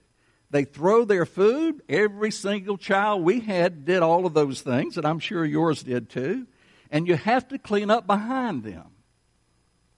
they 0.53 0.65
throw 0.65 1.03
their 1.03 1.25
food. 1.25 1.81
Every 1.89 2.29
single 2.29 2.77
child 2.77 3.23
we 3.23 3.39
had 3.39 3.85
did 3.85 4.03
all 4.03 4.27
of 4.27 4.35
those 4.35 4.61
things, 4.61 4.97
and 4.97 5.05
I'm 5.05 5.17
sure 5.17 5.43
yours 5.43 5.81
did 5.81 6.11
too. 6.11 6.45
And 6.91 7.07
you 7.07 7.15
have 7.15 7.47
to 7.47 7.57
clean 7.57 7.89
up 7.89 8.05
behind 8.05 8.63
them. 8.63 8.85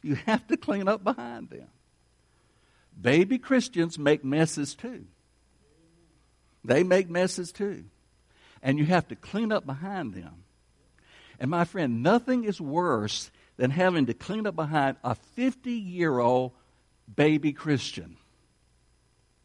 You 0.01 0.15
have 0.15 0.47
to 0.47 0.55
clean 0.55 0.87
up 0.87 1.03
behind 1.03 1.49
them. 1.49 1.67
Baby 2.99 3.37
Christians 3.37 3.99
make 3.99 4.23
messes 4.23 4.75
too. 4.75 5.03
They 6.63 6.83
make 6.83 7.09
messes 7.09 7.51
too. 7.51 7.83
And 8.63 8.79
you 8.79 8.85
have 8.85 9.09
to 9.09 9.15
clean 9.17 9.51
up 9.51 9.65
behind 9.65 10.13
them. 10.13 10.45
And 11.37 11.51
my 11.51 11.65
friend, 11.65 12.01
nothing 12.01 12.45
is 12.45 12.61
worse 12.61 13.29
than 13.57 13.71
having 13.71 14.05
to 14.05 14.13
clean 14.13 14.47
up 14.47 14.55
behind 14.55 14.95
a 15.03 15.15
50 15.15 15.71
year 15.73 16.17
old 16.17 16.53
baby 17.13 17.51
Christian. 17.51 18.15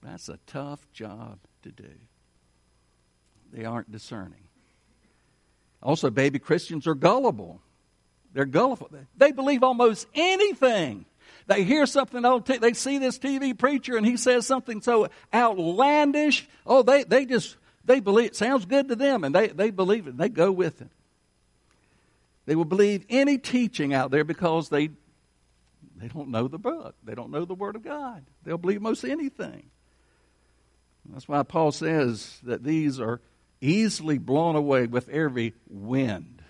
That's 0.02 0.28
a 0.28 0.38
tough 0.46 0.80
job 0.92 1.38
to 1.62 1.70
do. 1.70 1.90
They 3.52 3.64
aren't 3.64 3.90
discerning. 3.90 4.44
Also, 5.82 6.10
baby 6.10 6.38
Christians 6.38 6.86
are 6.86 6.94
gullible. 6.94 7.60
They're 8.32 8.44
gullible. 8.44 8.90
They 9.16 9.32
believe 9.32 9.62
almost 9.62 10.06
anything. 10.14 11.04
They 11.46 11.64
hear 11.64 11.86
something 11.86 12.24
on 12.24 12.44
t- 12.44 12.58
they 12.58 12.74
see 12.74 12.98
this 12.98 13.18
TV 13.18 13.58
preacher 13.58 13.96
and 13.96 14.06
he 14.06 14.16
says 14.16 14.46
something 14.46 14.82
so 14.82 15.08
outlandish. 15.34 16.48
Oh, 16.66 16.82
they, 16.82 17.02
they 17.02 17.24
just 17.24 17.56
they 17.84 17.98
believe 18.00 18.26
it 18.26 18.36
sounds 18.36 18.66
good 18.66 18.88
to 18.88 18.96
them 18.96 19.24
and 19.24 19.34
they, 19.34 19.48
they 19.48 19.70
believe 19.70 20.06
it 20.06 20.10
and 20.10 20.18
they 20.18 20.28
go 20.28 20.52
with 20.52 20.80
it. 20.80 20.90
They 22.46 22.54
will 22.54 22.64
believe 22.64 23.04
any 23.08 23.38
teaching 23.38 23.92
out 23.94 24.10
there 24.10 24.24
because 24.24 24.68
they 24.68 24.90
they 25.96 26.08
don't 26.08 26.28
know 26.28 26.48
the 26.48 26.58
book. 26.58 26.94
They 27.04 27.14
don't 27.14 27.30
know 27.30 27.44
the 27.44 27.54
Word 27.54 27.76
of 27.76 27.82
God. 27.82 28.24
They'll 28.44 28.58
believe 28.58 28.80
most 28.80 29.04
anything. 29.04 29.70
That's 31.12 31.28
why 31.28 31.42
Paul 31.42 31.72
says 31.72 32.38
that 32.42 32.62
these 32.64 33.00
are 33.00 33.20
easily 33.60 34.18
blown 34.18 34.56
away 34.56 34.86
with 34.86 35.08
every 35.08 35.54
wind 35.68 36.42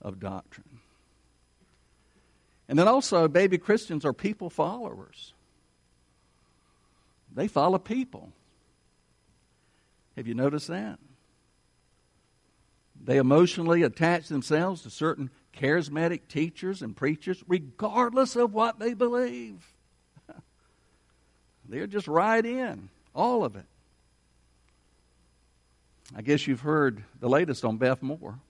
of 0.00 0.18
doctrine. 0.18 0.80
And 2.68 2.78
then 2.78 2.88
also, 2.88 3.28
baby 3.28 3.58
Christians 3.58 4.04
are 4.04 4.12
people 4.12 4.48
followers. 4.48 5.34
They 7.34 7.48
follow 7.48 7.78
people. 7.78 8.32
Have 10.16 10.26
you 10.26 10.34
noticed 10.34 10.68
that? 10.68 10.98
They 13.02 13.16
emotionally 13.16 13.82
attach 13.82 14.28
themselves 14.28 14.82
to 14.82 14.90
certain 14.90 15.30
charismatic 15.56 16.28
teachers 16.28 16.82
and 16.82 16.96
preachers, 16.96 17.42
regardless 17.48 18.36
of 18.36 18.52
what 18.52 18.78
they 18.78 18.94
believe. 18.94 19.66
They're 21.68 21.86
just 21.86 22.08
right 22.08 22.44
in, 22.44 22.88
all 23.14 23.44
of 23.44 23.56
it. 23.56 23.66
I 26.14 26.22
guess 26.22 26.46
you've 26.46 26.60
heard 26.60 27.04
the 27.20 27.28
latest 27.28 27.64
on 27.64 27.76
Beth 27.76 28.02
Moore. 28.02 28.40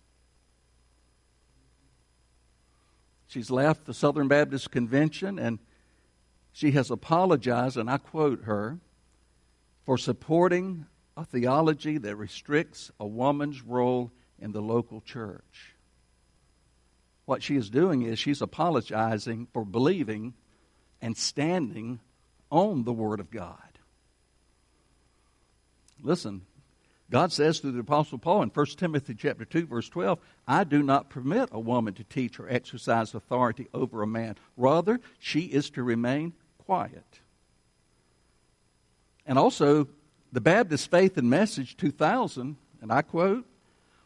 She's 3.29 3.51
left 3.51 3.85
the 3.85 3.94
Southern 3.94 4.29
Baptist 4.29 4.70
Convention 4.70 5.38
and 5.38 5.59
she 6.53 6.73
has 6.73 6.90
apologized, 6.90 7.77
and 7.77 7.88
I 7.88 7.99
quote 7.99 8.44
her, 8.44 8.79
for 9.85 9.96
supporting 9.96 10.87
a 11.16 11.25
theology 11.25 11.99
that 11.99 12.16
restricts 12.16 12.90
a 12.99 13.07
woman's 13.07 13.62
role 13.62 14.11
in 14.38 14.53
the 14.53 14.61
local 14.61 15.01
church. 15.01 15.75
What 17.25 17.42
she 17.42 17.57
is 17.57 17.70
doing 17.70 18.03
is 18.03 18.18
she's 18.18 18.42
apologizing 18.42 19.46
for 19.53 19.64
believing 19.64 20.35
and 21.01 21.16
standing 21.16 22.01
on 22.51 22.85
the 22.85 22.92
Word 22.92 23.20
of 23.20 23.31
God. 23.31 23.69
Listen, 26.02 26.42
God 27.10 27.32
says 27.32 27.58
through 27.58 27.72
the 27.72 27.80
Apostle 27.80 28.18
Paul 28.18 28.42
in 28.42 28.50
1 28.50 28.66
Timothy 28.76 29.14
chapter 29.14 29.44
2, 29.44 29.66
verse 29.66 29.88
12, 29.88 30.18
I 30.46 30.64
do 30.64 30.82
not 30.82 31.10
permit 31.10 31.48
a 31.52 31.58
woman 31.58 31.94
to 31.94 32.04
teach 32.04 32.38
or 32.38 32.48
exercise 32.48 33.14
authority 33.14 33.68
over 33.74 34.02
a 34.02 34.06
man. 34.06 34.36
Rather, 34.56 35.00
she 35.18 35.40
is 35.40 35.70
to 35.70 35.82
remain 35.82 36.32
quiet. 36.58 37.20
And 39.26 39.38
also, 39.38 39.88
the 40.32 40.40
Baptist 40.40 40.90
Faith 40.90 41.16
and 41.16 41.28
Message 41.28 41.76
2000, 41.76 42.56
and 42.80 42.92
I 42.92 43.02
quote, 43.02 43.44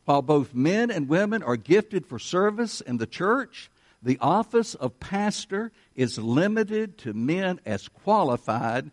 while 0.07 0.23
both 0.23 0.55
men 0.55 0.91
and 0.91 1.09
women 1.09 1.43
are 1.43 1.57
gifted 1.57 2.07
for 2.07 2.19
service 2.19 2.81
in 2.81 2.99
the 2.99 3.07
church, 3.07 3.71
the 4.03 4.19
office 4.21 4.75
of 4.75 5.01
pastor 5.01 5.73
is 5.95 6.19
limited 6.19 6.99
to 6.99 7.15
men 7.15 7.61
as 7.65 7.89
qualified 7.89 8.91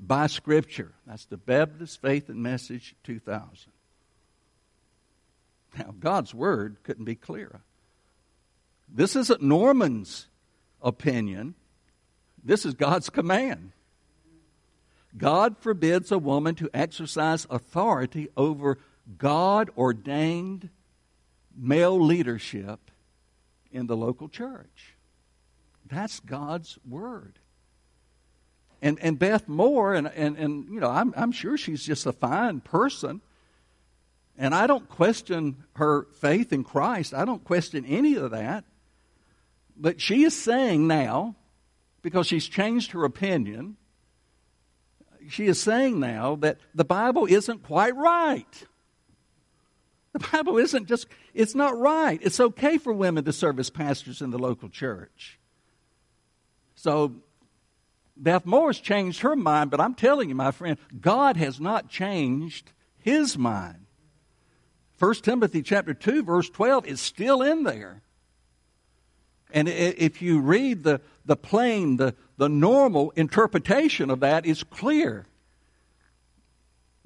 by 0.00 0.26
Scripture. 0.26 0.92
That's 1.06 1.26
the 1.26 1.36
Baptist 1.36 2.00
Faith 2.00 2.28
and 2.28 2.42
Message 2.42 2.94
2000. 3.04 3.72
Now, 5.78 5.94
God's 6.00 6.34
Word 6.34 6.78
couldn't 6.82 7.04
be 7.04 7.14
clearer. 7.14 7.60
This 8.88 9.14
isn't 9.14 9.42
Norman's 9.42 10.26
opinion, 10.82 11.54
this 12.42 12.64
is 12.64 12.74
God's 12.74 13.10
command. 13.10 13.72
God 15.16 15.58
forbids 15.58 16.12
a 16.12 16.18
woman 16.18 16.54
to 16.56 16.70
exercise 16.72 17.46
authority 17.50 18.28
over 18.36 18.78
God 19.18 19.68
ordained 19.76 20.70
male 21.56 22.00
leadership 22.00 22.78
in 23.72 23.86
the 23.86 23.96
local 23.96 24.28
church. 24.28 24.94
That's 25.86 26.20
God's 26.20 26.78
word. 26.88 27.40
And, 28.82 28.98
and 29.00 29.18
Beth 29.18 29.46
Moore, 29.46 29.94
and, 29.94 30.06
and, 30.08 30.36
and 30.36 30.72
you 30.72 30.80
know, 30.80 30.88
I'm, 30.88 31.12
I'm 31.16 31.32
sure 31.32 31.58
she's 31.58 31.84
just 31.84 32.06
a 32.06 32.12
fine 32.12 32.60
person. 32.60 33.20
And 34.38 34.54
I 34.54 34.66
don't 34.66 34.88
question 34.88 35.64
her 35.74 36.06
faith 36.20 36.52
in 36.52 36.64
Christ. 36.64 37.12
I 37.12 37.26
don't 37.26 37.44
question 37.44 37.84
any 37.84 38.14
of 38.14 38.30
that. 38.30 38.64
But 39.76 40.00
she 40.00 40.24
is 40.24 40.34
saying 40.34 40.86
now, 40.86 41.36
because 42.00 42.26
she's 42.26 42.48
changed 42.48 42.92
her 42.92 43.04
opinion, 43.04 43.76
she 45.28 45.46
is 45.46 45.60
saying 45.60 46.00
now 46.00 46.36
that 46.36 46.58
the 46.74 46.84
Bible 46.84 47.26
isn't 47.26 47.62
quite 47.64 47.94
right. 47.94 48.66
The 50.12 50.26
Bible 50.32 50.58
isn't 50.58 50.86
just, 50.86 51.06
it's 51.34 51.54
not 51.54 51.78
right. 51.78 52.18
It's 52.22 52.40
okay 52.40 52.78
for 52.78 52.92
women 52.92 53.24
to 53.24 53.32
serve 53.32 53.60
as 53.60 53.70
pastors 53.70 54.22
in 54.22 54.30
the 54.30 54.38
local 54.38 54.68
church. 54.68 55.38
So 56.74 57.16
Beth 58.20 58.44
Moore's 58.44 58.78
changed 58.78 59.22
her 59.22 59.34
mind, 59.34 59.70
but 59.70 59.80
I'm 59.80 59.94
telling 59.94 60.28
you, 60.28 60.34
my 60.34 60.50
friend, 60.50 60.76
God 61.00 61.36
has 61.38 61.58
not 61.58 61.88
changed 61.88 62.70
his 62.98 63.38
mind. 63.38 63.86
1 64.98 65.14
Timothy 65.16 65.62
chapter 65.62 65.94
2, 65.94 66.22
verse 66.22 66.50
12 66.50 66.86
is 66.86 67.00
still 67.00 67.40
in 67.40 67.64
there. 67.64 68.02
And 69.52 69.68
if 69.68 70.20
you 70.20 70.40
read 70.40 70.84
the, 70.84 71.00
the 71.24 71.36
plain, 71.36 71.96
the, 71.96 72.14
the 72.36 72.48
normal 72.48 73.10
interpretation 73.12 74.10
of 74.10 74.20
that 74.20 74.44
is 74.44 74.62
clear 74.62 75.26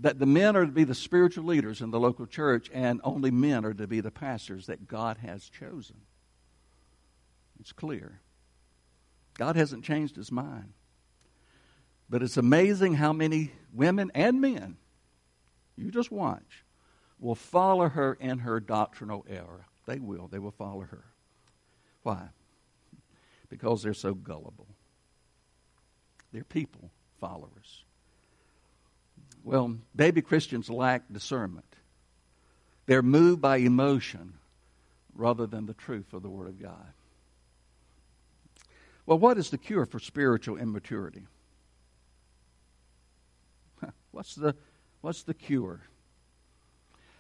that 0.01 0.19
the 0.19 0.27
men 0.27 0.57
are 0.57 0.67
to 0.67 0.73
be 0.73 0.85
the 0.85 0.95
spiritual 0.95 1.45
leaders 1.45 1.81
in 1.81 1.93
the 1.93 2.01
local 2.01 2.27
church, 2.27 2.69
and 2.75 3.01
only 3.05 3.31
men 3.31 3.65
are 3.65 3.73
to 3.73 3.87
be 3.87 4.01
the 4.01 4.11
pastors 4.11 4.67
that 4.67 4.89
God 4.89 5.19
has 5.19 5.49
chosen. 5.49 5.97
It's 7.61 7.73
clear. 7.73 8.21
God 9.39 9.55
hasn't 9.55 9.85
changed 9.85 10.17
his 10.17 10.33
mind. 10.33 10.73
But 12.15 12.23
it's 12.23 12.37
amazing 12.37 12.95
how 12.95 13.13
many 13.13 13.51
women 13.73 14.13
and 14.15 14.41
men, 14.41 14.77
you 15.77 15.91
just 15.91 16.13
watch, 16.13 16.63
will 17.19 17.35
follow 17.35 17.89
her 17.89 18.15
in 18.21 18.39
her 18.39 18.61
doctrinal 18.61 19.27
error. 19.29 19.67
They 19.87 19.99
will. 19.99 20.29
They 20.29 20.39
will 20.39 20.53
follow 20.53 20.83
her. 20.83 21.07
Why? 22.05 22.29
Because 23.49 23.83
they're 23.83 23.95
so 23.95 24.15
gullible. 24.15 24.69
They're 26.33 26.45
people 26.45 26.93
followers. 27.19 27.83
Well, 29.43 29.77
baby 29.97 30.23
Christians 30.23 30.71
lack 30.71 31.13
discernment. 31.13 31.75
They're 32.87 33.03
moved 33.03 33.41
by 33.41 33.57
emotion 33.57 34.35
rather 35.17 35.49
than 35.49 35.67
the 35.67 35.75
truth 35.75 36.13
of 36.13 36.23
the 36.23 36.31
Word 36.31 36.47
of 36.47 36.63
God. 36.63 36.93
Well, 39.05 39.19
what 39.19 39.37
is 39.37 39.51
the 39.51 39.59
cure 39.59 39.85
for 39.85 39.99
spiritual 39.99 40.59
immaturity? 40.59 41.25
What's 44.15 44.37
the, 44.37 44.55
what's 45.01 45.25
the 45.25 45.35
cure? 45.35 45.81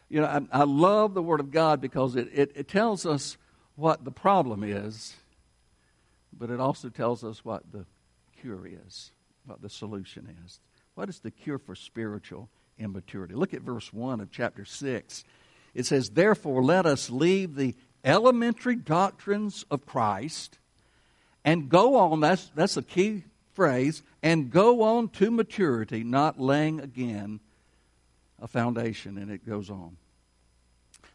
You 0.08 0.20
know, 0.20 0.26
I, 0.26 0.60
I 0.60 0.62
love 0.62 1.14
the 1.14 1.22
Word 1.22 1.40
of 1.40 1.50
God 1.50 1.80
because 1.80 2.14
it, 2.14 2.28
it, 2.32 2.52
it 2.54 2.68
tells 2.68 3.04
us 3.04 3.36
what 3.74 4.04
the 4.04 4.12
problem 4.12 4.62
is, 4.62 5.16
but 6.32 6.50
it 6.50 6.60
also 6.60 6.88
tells 6.88 7.24
us 7.24 7.44
what 7.44 7.64
the 7.72 7.84
cure 8.40 8.68
is, 8.86 9.10
what 9.44 9.60
the 9.60 9.68
solution 9.68 10.36
is. 10.44 10.60
What 10.94 11.08
is 11.08 11.18
the 11.18 11.32
cure 11.32 11.58
for 11.58 11.74
spiritual 11.74 12.48
immaturity? 12.78 13.34
Look 13.34 13.54
at 13.54 13.62
verse 13.62 13.92
1 13.92 14.20
of 14.20 14.30
chapter 14.30 14.64
6. 14.64 15.24
It 15.74 15.86
says, 15.86 16.10
Therefore, 16.10 16.62
let 16.62 16.86
us 16.86 17.10
leave 17.10 17.56
the 17.56 17.74
elementary 18.04 18.76
doctrines 18.76 19.64
of 19.68 19.84
Christ 19.84 20.58
and 21.44 21.68
go 21.68 21.96
on. 21.96 22.20
That's, 22.20 22.52
that's 22.54 22.76
a 22.76 22.82
key 22.82 23.24
phrase, 23.54 24.04
and 24.24 24.50
go 24.50 24.82
on 24.82 25.10
to 25.10 25.30
maturity, 25.30 26.02
not 26.02 26.40
laying 26.40 26.80
again 26.80 27.40
a 28.40 28.48
foundation. 28.48 29.18
And 29.18 29.30
it 29.30 29.46
goes 29.46 29.68
on. 29.68 29.98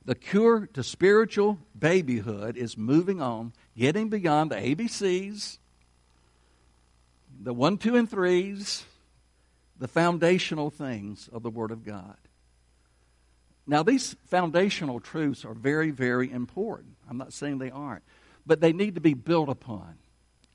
The 0.06 0.14
cure 0.14 0.70
to 0.74 0.84
spiritual 0.84 1.58
babyhood 1.78 2.56
is 2.56 2.78
moving 2.78 3.20
on, 3.20 3.54
getting 3.76 4.10
beyond 4.10 4.52
the 4.52 4.58
ABCs, 4.58 5.58
the 7.42 7.54
one, 7.54 7.80
two, 7.80 7.96
and 7.96 8.08
threes, 8.08 8.84
the 9.80 9.88
foundational 9.88 10.70
things 10.70 11.30
of 11.34 11.42
the 11.42 11.50
Word 11.50 11.72
of 11.72 11.84
God. 11.84 12.18
Now, 13.66 13.82
these 13.82 14.16
foundational 14.28 15.00
truths 15.00 15.46
are 15.46 15.56
very, 15.56 15.90
very 15.90 16.32
important. 16.32 16.96
I'm 17.10 17.18
not 17.18 17.34
saying 17.34 17.58
they 17.58 17.72
aren't, 17.72 18.04
but 18.46 18.62
they 18.62 18.72
need 18.72 18.96
to 18.96 19.02
be 19.02 19.16
built 19.16 19.50
upon. 19.50 19.98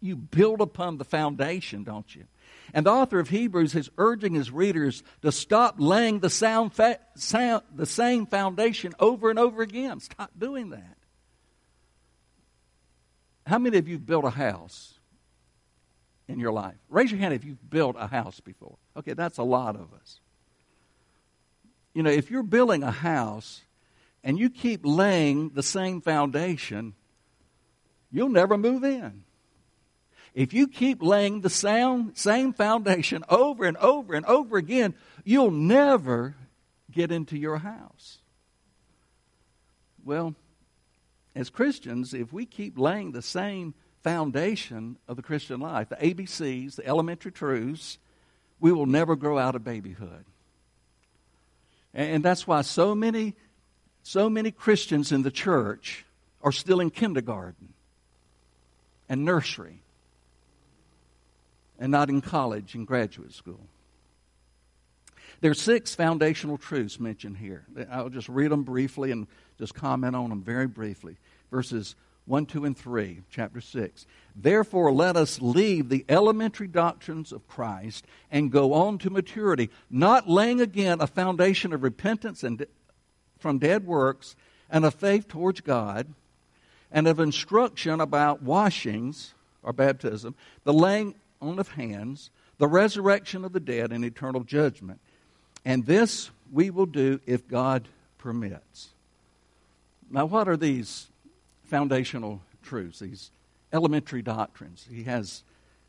You 0.04 0.16
build 0.16 0.60
upon 0.60 0.98
the 0.98 1.04
foundation, 1.04 1.82
don't 1.82 2.14
you? 2.14 2.24
And 2.72 2.86
the 2.86 2.90
author 2.90 3.18
of 3.18 3.28
Hebrews 3.28 3.74
is 3.74 3.90
urging 3.98 4.34
his 4.34 4.50
readers 4.50 5.02
to 5.22 5.32
stop 5.32 5.76
laying 5.78 6.20
the, 6.20 6.30
sound 6.30 6.72
fa- 6.74 6.98
sound, 7.16 7.62
the 7.74 7.86
same 7.86 8.26
foundation 8.26 8.92
over 8.98 9.30
and 9.30 9.38
over 9.38 9.62
again. 9.62 10.00
Stop 10.00 10.30
doing 10.38 10.70
that. 10.70 10.96
How 13.46 13.58
many 13.58 13.78
of 13.78 13.88
you 13.88 13.98
built 13.98 14.24
a 14.24 14.30
house 14.30 14.94
in 16.28 16.38
your 16.38 16.52
life? 16.52 16.76
Raise 16.88 17.10
your 17.10 17.20
hand 17.20 17.34
if 17.34 17.44
you've 17.44 17.70
built 17.70 17.96
a 17.98 18.06
house 18.06 18.40
before. 18.40 18.76
Okay, 18.96 19.12
that's 19.14 19.38
a 19.38 19.42
lot 19.42 19.76
of 19.76 19.92
us 19.94 20.20
you 21.94 22.02
know, 22.02 22.10
if 22.10 22.30
you're 22.30 22.42
building 22.42 22.82
a 22.82 22.90
house 22.90 23.62
and 24.22 24.38
you 24.38 24.50
keep 24.50 24.80
laying 24.84 25.50
the 25.50 25.62
same 25.62 26.00
foundation, 26.00 26.94
you'll 28.10 28.28
never 28.28 28.58
move 28.58 28.84
in. 28.84 29.23
If 30.34 30.52
you 30.52 30.66
keep 30.66 31.00
laying 31.00 31.42
the 31.42 31.50
same, 31.50 32.12
same 32.16 32.52
foundation 32.52 33.22
over 33.28 33.64
and 33.64 33.76
over 33.76 34.14
and 34.14 34.26
over 34.26 34.56
again, 34.56 34.94
you'll 35.22 35.52
never 35.52 36.34
get 36.90 37.12
into 37.12 37.38
your 37.38 37.58
house. 37.58 38.18
Well, 40.04 40.34
as 41.36 41.50
Christians, 41.50 42.12
if 42.12 42.32
we 42.32 42.46
keep 42.46 42.76
laying 42.76 43.12
the 43.12 43.22
same 43.22 43.74
foundation 44.02 44.98
of 45.06 45.16
the 45.16 45.22
Christian 45.22 45.60
life, 45.60 45.88
the 45.88 45.96
ABCs, 45.96 46.76
the 46.76 46.86
elementary 46.86 47.32
truths, 47.32 47.98
we 48.58 48.72
will 48.72 48.86
never 48.86 49.14
grow 49.14 49.38
out 49.38 49.54
of 49.54 49.62
babyhood. 49.62 50.24
And 51.94 52.24
that's 52.24 52.44
why 52.44 52.62
so 52.62 52.94
many, 52.94 53.36
so 54.02 54.28
many 54.28 54.50
Christians 54.50 55.12
in 55.12 55.22
the 55.22 55.30
church 55.30 56.04
are 56.42 56.52
still 56.52 56.80
in 56.80 56.90
kindergarten 56.90 57.72
and 59.08 59.24
nursery 59.24 59.83
and 61.78 61.90
not 61.90 62.08
in 62.08 62.20
college 62.20 62.74
and 62.74 62.87
graduate 62.87 63.32
school. 63.32 63.60
There 65.40 65.50
are 65.50 65.54
six 65.54 65.94
foundational 65.94 66.56
truths 66.56 66.98
mentioned 67.00 67.38
here. 67.38 67.64
I'll 67.90 68.08
just 68.08 68.28
read 68.28 68.50
them 68.50 68.62
briefly 68.62 69.10
and 69.10 69.26
just 69.58 69.74
comment 69.74 70.16
on 70.16 70.30
them 70.30 70.42
very 70.42 70.66
briefly. 70.66 71.16
Verses 71.50 71.96
1, 72.26 72.46
2, 72.46 72.64
and 72.64 72.76
3, 72.76 73.20
chapter 73.30 73.60
6. 73.60 74.06
Therefore, 74.34 74.92
let 74.92 75.16
us 75.16 75.42
leave 75.42 75.88
the 75.88 76.04
elementary 76.08 76.66
doctrines 76.66 77.32
of 77.32 77.46
Christ 77.46 78.06
and 78.30 78.50
go 78.50 78.72
on 78.72 78.98
to 78.98 79.10
maturity, 79.10 79.68
not 79.90 80.28
laying 80.28 80.60
again 80.60 81.00
a 81.00 81.06
foundation 81.06 81.72
of 81.72 81.82
repentance 81.82 82.42
and 82.42 82.66
from 83.38 83.58
dead 83.58 83.87
works 83.87 84.37
and 84.70 84.87
of 84.87 84.94
faith 84.94 85.28
towards 85.28 85.60
God 85.60 86.06
and 86.90 87.06
of 87.06 87.20
instruction 87.20 88.00
about 88.00 88.42
washings 88.42 89.34
or 89.62 89.72
baptism, 89.72 90.34
the 90.64 90.72
laying 90.72 91.14
on 91.48 91.59
of 91.59 91.68
hands, 91.68 92.30
the 92.59 92.68
resurrection 92.68 93.44
of 93.44 93.52
the 93.52 93.61
dead, 93.61 93.92
and 93.92 94.04
eternal 94.04 94.44
judgment. 94.44 95.00
And 95.64 95.87
this 95.87 96.30
we 96.52 96.70
will 96.70 96.87
do 96.87 97.20
if 97.26 97.48
God 97.48 97.88
permits. 98.18 98.88
Now, 100.11 100.26
what 100.26 100.48
are 100.48 100.57
these 100.57 101.09
foundational 101.64 102.40
truths, 102.62 103.00
these 103.00 103.30
elementary 103.72 104.22
doctrines. 104.22 104.87
He 104.90 105.04
has 105.04 105.42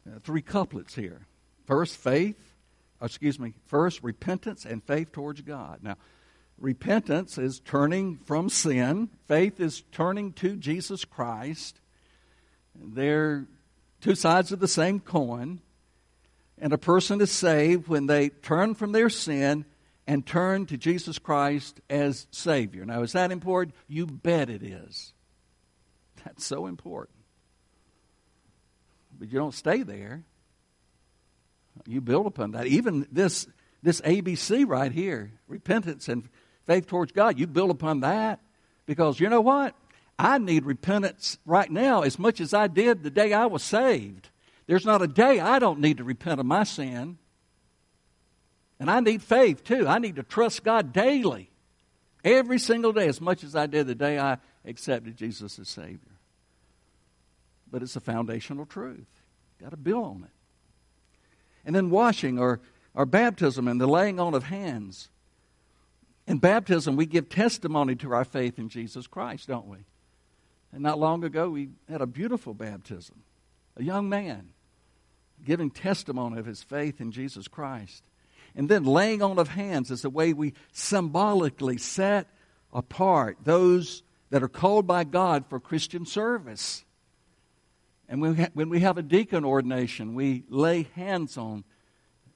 uh, 0.07 0.19
three 0.23 0.41
couplets 0.41 0.95
here. 0.95 1.21
First, 1.65 1.97
faith, 1.97 2.53
excuse 3.01 3.39
me, 3.39 3.53
first, 3.67 4.03
repentance 4.03 4.65
and 4.65 4.83
faith 4.83 5.11
towards 5.11 5.41
God. 5.41 5.79
Now, 5.81 5.95
repentance 6.59 7.37
is 7.37 7.59
turning 7.59 8.17
from 8.17 8.49
sin, 8.49 9.09
faith 9.27 9.59
is 9.59 9.83
turning 9.91 10.33
to 10.33 10.55
Jesus 10.55 11.05
Christ. 11.05 11.79
They're 12.75 13.45
two 14.01 14.15
sides 14.15 14.51
of 14.51 14.59
the 14.59 14.67
same 14.67 14.99
coin. 14.99 15.61
And 16.57 16.71
a 16.71 16.77
person 16.77 17.19
is 17.19 17.31
saved 17.31 17.87
when 17.87 18.05
they 18.05 18.29
turn 18.29 18.75
from 18.75 18.91
their 18.91 19.09
sin 19.09 19.65
and 20.07 20.25
turn 20.25 20.65
to 20.67 20.77
Jesus 20.77 21.19
Christ 21.19 21.81
as 21.89 22.27
Savior. 22.31 22.85
Now, 22.85 23.01
is 23.01 23.11
that 23.13 23.31
important? 23.31 23.75
You 23.87 24.05
bet 24.05 24.49
it 24.49 24.63
is. 24.63 25.13
That's 26.23 26.45
so 26.45 26.65
important. 26.67 27.17
But 29.17 29.31
you 29.31 29.39
don't 29.39 29.53
stay 29.53 29.83
there. 29.83 30.23
You 31.85 32.01
build 32.01 32.25
upon 32.25 32.51
that. 32.51 32.67
Even 32.67 33.07
this 33.11 33.47
this 33.83 34.01
ABC 34.01 34.67
right 34.67 34.91
here, 34.91 35.31
repentance 35.47 36.09
and 36.09 36.27
faith 36.65 36.87
towards 36.87 37.11
God, 37.11 37.37
you 37.37 37.45
build 37.45 37.69
upon 37.69 37.99
that 37.99 38.39
because 38.87 39.19
you 39.19 39.29
know 39.29 39.41
what? 39.41 39.75
I 40.17 40.37
need 40.37 40.65
repentance 40.65 41.37
right 41.45 41.69
now 41.69 42.01
as 42.01 42.17
much 42.17 42.39
as 42.39 42.53
I 42.53 42.67
did 42.67 43.03
the 43.03 43.09
day 43.09 43.33
I 43.33 43.45
was 43.47 43.63
saved. 43.63 44.29
There's 44.67 44.85
not 44.85 45.01
a 45.01 45.07
day 45.07 45.39
I 45.39 45.59
don't 45.59 45.79
need 45.79 45.97
to 45.97 46.03
repent 46.03 46.39
of 46.39 46.45
my 46.45 46.63
sin. 46.63 47.17
And 48.79 48.89
I 48.89 48.99
need 48.99 49.21
faith 49.21 49.63
too. 49.63 49.87
I 49.87 49.99
need 49.99 50.15
to 50.15 50.23
trust 50.23 50.63
God 50.63 50.91
daily, 50.93 51.49
every 52.23 52.59
single 52.59 52.93
day, 52.93 53.07
as 53.07 53.21
much 53.21 53.43
as 53.43 53.55
I 53.55 53.67
did 53.67 53.87
the 53.87 53.95
day 53.95 54.19
I 54.19 54.37
accepted 54.65 55.17
Jesus 55.17 55.59
as 55.59 55.69
Savior 55.69 56.15
but 57.75 57.83
it's 57.83 57.97
a 57.97 57.99
foundational 57.99 58.65
truth. 58.65 59.05
Got 59.59 59.71
to 59.71 59.77
build 59.77 60.05
on 60.05 60.23
it. 60.23 60.29
And 61.65 61.75
then 61.75 61.89
washing 61.89 62.39
or, 62.39 62.61
or 62.93 63.05
baptism 63.05 63.67
and 63.67 63.81
the 63.81 63.85
laying 63.85 64.17
on 64.17 64.33
of 64.33 64.45
hands. 64.45 65.09
In 66.25 66.37
baptism, 66.37 66.95
we 66.95 67.05
give 67.05 67.27
testimony 67.27 67.95
to 67.97 68.13
our 68.13 68.23
faith 68.23 68.57
in 68.57 68.69
Jesus 68.69 69.07
Christ, 69.07 69.49
don't 69.49 69.67
we? 69.67 69.79
And 70.71 70.83
not 70.83 70.99
long 70.99 71.23
ago, 71.23 71.49
we 71.49 71.69
had 71.89 72.01
a 72.01 72.07
beautiful 72.07 72.53
baptism. 72.53 73.23
A 73.77 73.83
young 73.83 74.09
man 74.09 74.49
giving 75.43 75.69
testimony 75.69 76.39
of 76.39 76.45
his 76.45 76.63
faith 76.63 76.99
in 76.99 77.11
Jesus 77.11 77.47
Christ. 77.47 78.03
And 78.55 78.69
then 78.69 78.83
laying 78.83 79.21
on 79.21 79.37
of 79.37 79.49
hands 79.49 79.91
is 79.91 80.01
the 80.01 80.09
way 80.09 80.33
we 80.33 80.53
symbolically 80.71 81.77
set 81.77 82.27
apart 82.73 83.37
those 83.43 84.03
that 84.29 84.43
are 84.43 84.49
called 84.49 84.87
by 84.87 85.03
God 85.03 85.45
for 85.49 85.59
Christian 85.59 86.05
service. 86.05 86.83
And 88.07 88.21
when 88.21 88.31
we, 88.35 88.43
ha- 88.43 88.49
when 88.53 88.69
we 88.69 88.79
have 88.81 88.97
a 88.97 89.01
deacon 89.01 89.45
ordination, 89.45 90.15
we 90.15 90.43
lay 90.49 90.83
hands 90.95 91.37
on 91.37 91.63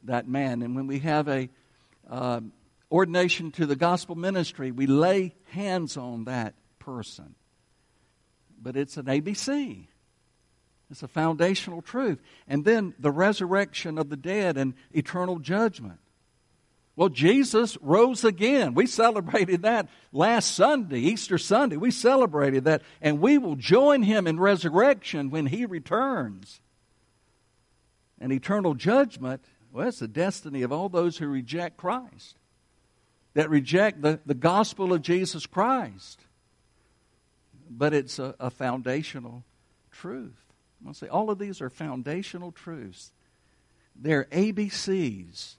that 0.04 0.28
man. 0.28 0.62
And 0.62 0.76
when 0.76 0.88
we 0.88 1.00
have 1.00 1.28
a 1.28 1.50
uh, 2.10 2.42
ordination 2.92 3.52
to 3.52 3.66
the 3.66 3.76
gospel 3.76 4.16
ministry, 4.16 4.72
we 4.72 4.88
lay 4.88 5.36
hands 5.52 5.96
on 5.98 6.26
that 6.26 6.56
person. 6.80 7.36
But 8.62 8.76
it's 8.76 8.98
an 8.98 9.06
ABC. 9.06 9.88
It's 10.92 11.04
a 11.04 11.08
foundational 11.08 11.82
truth. 11.82 12.20
And 12.48 12.66
then 12.66 12.94
the 13.00 13.12
resurrection 13.12 13.98
of 13.98 14.10
the 14.10 14.18
dead 14.18 14.58
and 14.58 14.74
eternal 14.92 15.40
judgment. 15.40 16.00
Well, 16.96 17.10
Jesus 17.10 17.78
rose 17.80 18.26
again. 18.26 18.74
We 18.74 18.86
celebrated 18.86 19.62
that 19.62 19.88
last 20.12 20.54
Sunday, 20.54 21.00
Easter 21.00 21.38
Sunday. 21.38 21.78
We 21.78 21.92
celebrated 21.92 22.66
that, 22.66 22.82
and 23.02 23.22
we 23.22 23.38
will 23.38 23.56
join 23.56 24.04
him 24.04 24.28
in 24.28 24.38
resurrection 24.38 25.30
when 25.30 25.46
he 25.46 25.66
returns. 25.66 26.60
And 28.20 28.34
eternal 28.34 28.74
judgment, 28.74 29.46
well, 29.72 29.86
that's 29.86 30.00
the 30.00 30.10
destiny 30.10 30.62
of 30.62 30.74
all 30.74 30.90
those 30.90 31.18
who 31.18 31.28
reject 31.28 31.78
Christ, 31.78 32.36
that 33.34 33.50
reject 33.50 34.02
the, 34.02 34.20
the 34.26 34.34
gospel 34.34 34.92
of 34.92 35.02
Jesus 35.02 35.46
Christ. 35.46 36.20
But 37.70 37.94
it's 37.94 38.20
a, 38.20 38.36
a 38.40 38.50
foundational 38.50 39.44
truth. 39.92 40.46
I 40.82 40.86
want 40.86 40.98
to 40.98 41.06
say 41.06 41.10
all 41.10 41.30
of 41.30 41.40
these 41.40 41.62
are 41.62 41.70
foundational 41.70 42.52
truths. 42.52 43.12
They're 43.96 44.26
ABCs 44.26 45.56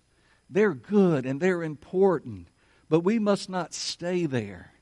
they're 0.50 0.74
good 0.74 1.24
and 1.24 1.40
they're 1.40 1.62
important, 1.62 2.48
but 2.88 3.00
we 3.00 3.18
must 3.18 3.48
not 3.48 3.72
stay 3.72 4.26
there. 4.26 4.72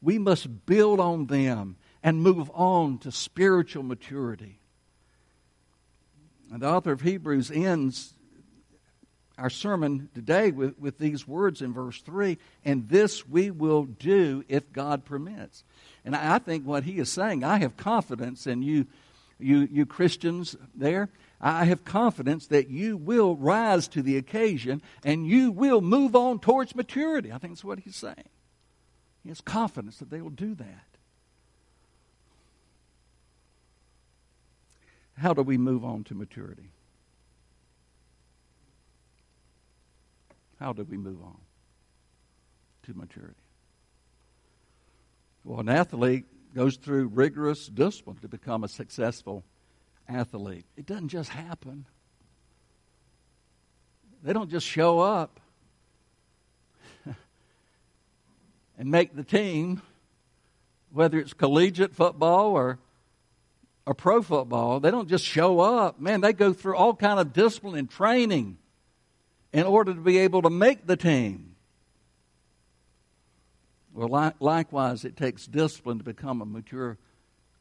We 0.00 0.18
must 0.18 0.66
build 0.66 1.00
on 1.00 1.26
them 1.26 1.76
and 2.02 2.22
move 2.22 2.48
on 2.54 2.98
to 2.98 3.10
spiritual 3.10 3.82
maturity. 3.82 4.60
And 6.52 6.62
the 6.62 6.68
author 6.68 6.92
of 6.92 7.00
Hebrews 7.00 7.50
ends 7.50 8.14
our 9.38 9.50
sermon 9.50 10.08
today 10.14 10.50
with, 10.50 10.78
with 10.78 10.98
these 10.98 11.28
words 11.28 11.60
in 11.60 11.72
verse 11.72 12.00
3 12.00 12.38
and 12.64 12.88
this 12.88 13.28
we 13.28 13.50
will 13.50 13.84
do 13.84 14.44
if 14.48 14.72
God 14.72 15.04
permits. 15.04 15.64
And 16.04 16.16
I, 16.16 16.36
I 16.36 16.38
think 16.38 16.66
what 16.66 16.84
he 16.84 16.98
is 16.98 17.10
saying, 17.10 17.44
I 17.44 17.58
have 17.58 17.76
confidence 17.76 18.46
in 18.46 18.62
you, 18.62 18.86
you, 19.38 19.68
you 19.70 19.86
Christians 19.86 20.56
there 20.74 21.10
I 21.40 21.66
have 21.66 21.84
confidence 21.84 22.46
that 22.46 22.70
you 22.70 22.96
will 22.96 23.36
rise 23.36 23.88
to 23.88 24.02
the 24.02 24.16
occasion 24.16 24.80
and 25.04 25.26
you 25.26 25.50
will 25.50 25.80
move 25.80 26.16
on 26.16 26.38
towards 26.38 26.74
maturity. 26.74 27.30
I 27.30 27.38
think 27.38 27.54
that's 27.54 27.64
what 27.64 27.80
he's 27.80 27.96
saying. 27.96 28.28
He 29.22 29.28
has 29.28 29.40
confidence 29.40 29.98
that 29.98 30.10
they 30.10 30.22
will 30.22 30.30
do 30.30 30.54
that. 30.54 30.84
How 35.18 35.34
do 35.34 35.42
we 35.42 35.58
move 35.58 35.84
on 35.84 36.04
to 36.04 36.14
maturity? 36.14 36.70
How 40.58 40.72
do 40.72 40.84
we 40.84 40.96
move 40.96 41.22
on 41.22 41.38
to 42.84 42.94
maturity? 42.94 43.34
Well, 45.44 45.60
an 45.60 45.68
athlete 45.68 46.24
goes 46.54 46.76
through 46.76 47.08
rigorous 47.08 47.66
discipline 47.66 48.16
to 48.18 48.28
become 48.28 48.64
a 48.64 48.68
successful 48.68 49.44
athlete. 50.08 50.64
It 50.76 50.86
doesn't 50.86 51.08
just 51.08 51.30
happen. 51.30 51.84
They 54.22 54.32
don't 54.32 54.50
just 54.50 54.66
show 54.66 54.98
up 54.98 55.38
and 58.78 58.90
make 58.90 59.14
the 59.14 59.22
team, 59.22 59.82
whether 60.90 61.18
it's 61.18 61.34
collegiate 61.34 61.94
football 61.94 62.52
or 62.52 62.78
or 63.86 63.94
pro 63.94 64.20
football, 64.20 64.80
they 64.80 64.90
don't 64.90 65.08
just 65.08 65.24
show 65.24 65.60
up. 65.60 66.00
Man, 66.00 66.20
they 66.20 66.32
go 66.32 66.52
through 66.52 66.76
all 66.76 66.92
kind 66.92 67.20
of 67.20 67.32
discipline 67.32 67.78
and 67.78 67.88
training 67.88 68.58
in 69.56 69.64
order 69.64 69.94
to 69.94 70.00
be 70.00 70.18
able 70.18 70.42
to 70.42 70.50
make 70.50 70.86
the 70.86 70.98
team. 70.98 71.56
Well, 73.94 74.08
li- 74.08 74.34
likewise, 74.38 75.02
it 75.02 75.16
takes 75.16 75.46
discipline 75.46 75.96
to 75.96 76.04
become 76.04 76.42
a 76.42 76.44
mature 76.44 76.98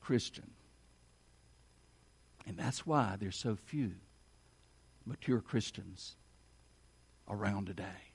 Christian. 0.01 0.51
And 2.45 2.57
that's 2.57 2.85
why 2.85 3.15
there's 3.17 3.37
so 3.37 3.55
few 3.55 3.91
mature 5.05 5.39
Christians 5.39 6.17
around 7.29 7.67
today. 7.67 8.11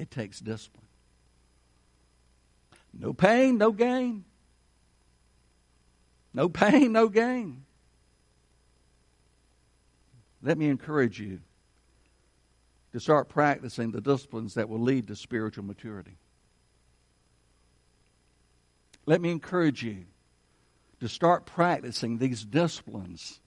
It 0.00 0.10
takes 0.10 0.40
discipline. 0.40 0.82
No 2.92 3.12
pain, 3.12 3.56
no 3.56 3.70
gain. 3.70 4.24
No 6.34 6.48
pain, 6.48 6.90
no 6.90 7.08
gain. 7.08 7.62
Let 10.42 10.58
me 10.58 10.68
encourage 10.68 11.20
you 11.20 11.38
to 12.92 13.00
start 13.00 13.28
practicing 13.28 13.90
the 13.90 14.00
disciplines 14.00 14.54
that 14.54 14.68
will 14.68 14.80
lead 14.80 15.08
to 15.08 15.16
spiritual 15.16 15.64
maturity. 15.64 16.16
Let 19.06 19.20
me 19.20 19.30
encourage 19.30 19.82
you 19.82 20.04
to 21.00 21.08
start 21.08 21.46
practicing 21.46 22.18
these 22.18 22.44
disciplines 22.44 23.40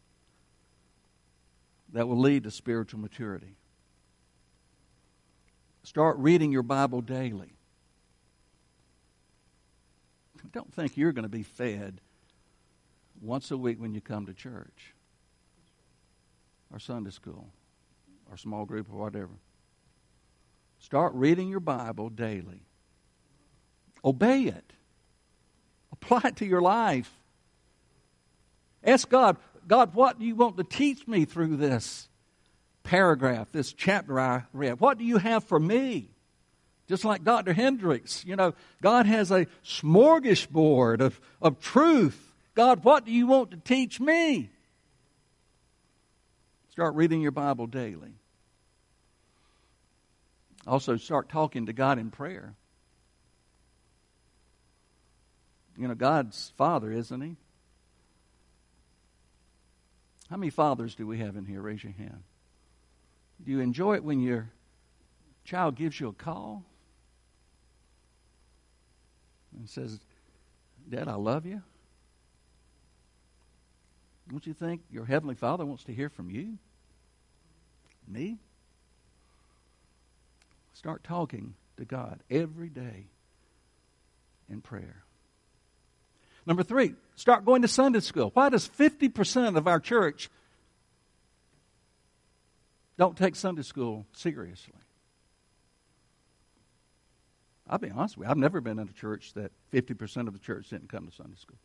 that 1.94 2.08
will 2.08 2.20
lead 2.20 2.44
to 2.44 2.52
spiritual 2.52 3.00
maturity. 3.00 3.56
Start 5.84 6.18
reading 6.18 6.52
your 6.52 6.64
Bible 6.64 7.02
daily. 7.02 7.54
Don't 10.52 10.74
think 10.74 10.98
you're 10.98 11.12
going 11.12 11.24
to 11.24 11.30
be 11.30 11.44
fed 11.44 12.02
once 13.22 13.52
a 13.52 13.58
week 13.58 13.80
when 13.80 13.94
you 13.94 14.02
come 14.02 14.26
to 14.26 14.34
church 14.34 14.94
or 16.72 16.80
Sunday 16.80 17.12
school 17.12 17.50
or 18.30 18.38
small 18.38 18.66
group 18.66 18.88
or 18.92 18.98
whatever. 18.98 19.32
Start 20.80 21.14
reading 21.14 21.50
your 21.50 21.60
Bible 21.60 22.10
daily. 22.10 22.62
Obey 24.04 24.44
it. 24.44 24.74
Apply 25.92 26.22
it 26.26 26.36
to 26.38 26.46
your 26.46 26.62
life. 26.62 27.12
Ask 28.84 29.10
God, 29.10 29.38
God, 29.68 29.96
what 29.96 30.20
do 30.20 30.26
you 30.26 30.36
want 30.36 30.58
to 30.58 30.64
teach 30.64 31.08
me 31.08 31.26
through 31.26 31.58
this 31.58 32.08
paragraph, 32.84 33.48
this 33.52 33.74
chapter 33.74 34.20
I 34.20 34.44
read? 34.54 34.80
What 34.80 34.98
do 34.98 35.06
you 35.06 35.18
have 35.18 35.44
for 35.44 35.60
me? 35.60 36.10
Just 36.88 37.04
like 37.04 37.24
Dr. 37.24 37.54
Hendricks, 37.54 38.24
you 38.26 38.36
know, 38.36 38.54
God 38.82 39.08
has 39.08 39.32
a 39.32 39.48
smorgasbord 39.64 41.02
of, 41.02 41.20
of 41.42 41.60
truth 41.60 42.26
God, 42.56 42.86
what 42.86 43.06
do 43.06 43.12
you 43.12 43.28
want 43.28 43.52
to 43.52 43.58
teach 43.58 44.00
me? 44.00 44.50
Start 46.76 46.96
reading 46.96 47.22
your 47.22 47.32
Bible 47.32 47.68
daily. 47.68 48.12
Also, 50.68 50.98
start 50.98 51.30
talking 51.30 51.68
to 51.68 51.74
God 51.74 51.98
in 51.98 52.12
prayer. 52.12 52.54
You 55.78 55.88
know, 55.88 55.96
God's 55.96 56.52
Father, 56.58 56.92
isn't 56.92 57.22
He? 57.22 57.38
How 60.30 60.36
many 60.36 60.50
fathers 60.50 60.96
do 60.96 61.08
we 61.08 61.20
have 61.20 61.38
in 61.38 61.46
here? 61.46 61.62
Raise 61.62 61.82
your 61.82 61.94
hand. 61.94 62.24
Do 63.46 63.54
you 63.54 63.62
enjoy 63.62 63.96
it 63.96 64.04
when 64.04 64.20
your 64.20 64.50
child 65.46 65.76
gives 65.76 65.98
you 65.98 66.10
a 66.10 66.14
call 66.14 66.66
and 69.58 69.70
says, 69.70 69.98
Dad, 70.90 71.08
I 71.08 71.16
love 71.16 71.46
you? 71.46 71.62
Don't 74.30 74.46
you 74.46 74.54
think 74.54 74.82
your 74.92 75.06
Heavenly 75.06 75.36
Father 75.36 75.66
wants 75.66 75.84
to 75.86 75.94
hear 75.94 76.10
from 76.10 76.30
you? 76.30 76.58
Me? 78.08 78.38
Start 80.74 81.04
talking 81.04 81.54
to 81.78 81.86
God 81.86 82.22
every 82.30 82.70
day 82.70 83.08
in 84.50 84.62
prayer. 84.62 85.04
Number 86.46 86.64
three, 86.64 86.94
start 87.16 87.46
going 87.46 87.64
to 87.64 87.68
Sunday 87.68 88.02
school. 88.02 88.32
Why 88.34 88.50
does 88.50 88.68
50% 88.68 89.58
of 89.58 89.68
our 89.68 89.80
church 89.80 90.30
don't 92.98 93.18
take 93.18 93.36
Sunday 93.36 93.64
school 93.64 94.06
seriously? 94.14 94.74
I'll 97.68 97.80
be 97.80 97.90
honest 97.90 98.18
with 98.18 98.28
you, 98.28 98.32
I've 98.32 98.38
never 98.38 98.62
been 98.62 98.78
in 98.78 98.88
a 98.88 98.94
church 98.94 99.34
that 99.34 99.52
50% 99.74 100.28
of 100.28 100.34
the 100.34 100.40
church 100.40 100.70
didn't 100.70 100.90
come 100.90 101.08
to 101.08 101.16
Sunday 101.16 101.38
school. 101.38 101.58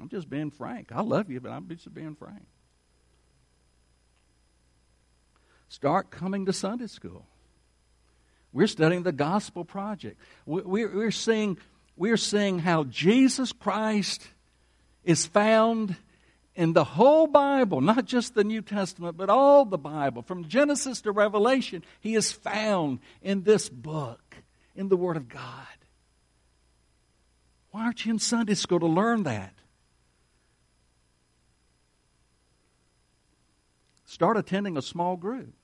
I'm 0.00 0.08
just 0.08 0.28
being 0.28 0.50
frank. 0.50 0.90
I 0.92 1.02
love 1.02 1.30
you, 1.30 1.40
but 1.40 1.50
I'm 1.50 1.68
just 1.68 1.92
being 1.92 2.14
frank. 2.14 2.46
Start 5.68 6.10
coming 6.10 6.46
to 6.46 6.52
Sunday 6.52 6.86
school. 6.86 7.26
We're 8.52 8.66
studying 8.66 9.02
the 9.02 9.12
Gospel 9.12 9.64
Project. 9.64 10.18
We're 10.44 11.10
seeing, 11.10 11.56
we're 11.96 12.18
seeing 12.18 12.58
how 12.58 12.84
Jesus 12.84 13.52
Christ 13.52 14.26
is 15.04 15.24
found 15.24 15.96
in 16.54 16.74
the 16.74 16.84
whole 16.84 17.26
Bible, 17.26 17.80
not 17.80 18.04
just 18.04 18.34
the 18.34 18.44
New 18.44 18.60
Testament, 18.60 19.16
but 19.16 19.30
all 19.30 19.64
the 19.64 19.78
Bible. 19.78 20.20
From 20.20 20.48
Genesis 20.48 21.00
to 21.02 21.12
Revelation, 21.12 21.82
He 22.00 22.14
is 22.14 22.30
found 22.30 22.98
in 23.22 23.42
this 23.42 23.70
book, 23.70 24.36
in 24.76 24.88
the 24.88 24.96
Word 24.96 25.16
of 25.16 25.28
God. 25.28 25.66
Why 27.70 27.84
aren't 27.84 28.04
you 28.04 28.12
in 28.12 28.18
Sunday 28.18 28.54
school 28.54 28.80
to 28.80 28.86
learn 28.86 29.22
that? 29.22 29.54
Start 34.12 34.36
attending 34.36 34.76
a 34.76 34.82
small 34.82 35.16
group. 35.16 35.54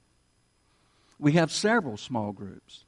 We 1.19 1.33
have 1.33 1.53
several 1.53 1.99
small 1.99 2.33
groups. 2.33 2.87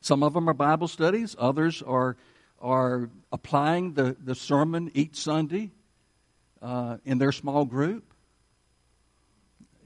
Some 0.00 0.24
of 0.24 0.32
them 0.32 0.48
are 0.48 0.52
Bible 0.52 0.88
studies, 0.88 1.36
others 1.38 1.80
are, 1.80 2.16
are 2.60 3.08
applying 3.30 3.92
the, 3.92 4.16
the 4.20 4.34
sermon 4.34 4.90
each 4.94 5.14
Sunday 5.14 5.70
uh, 6.60 6.96
in 7.04 7.18
their 7.18 7.30
small 7.30 7.64
group. 7.64 8.02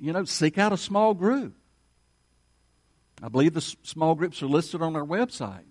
You 0.00 0.14
know, 0.14 0.24
seek 0.24 0.56
out 0.56 0.72
a 0.72 0.78
small 0.78 1.12
group. 1.12 1.54
I 3.22 3.28
believe 3.28 3.52
the 3.52 3.76
small 3.82 4.14
groups 4.14 4.42
are 4.42 4.46
listed 4.46 4.80
on 4.80 4.96
our 4.96 5.04
website. 5.04 5.66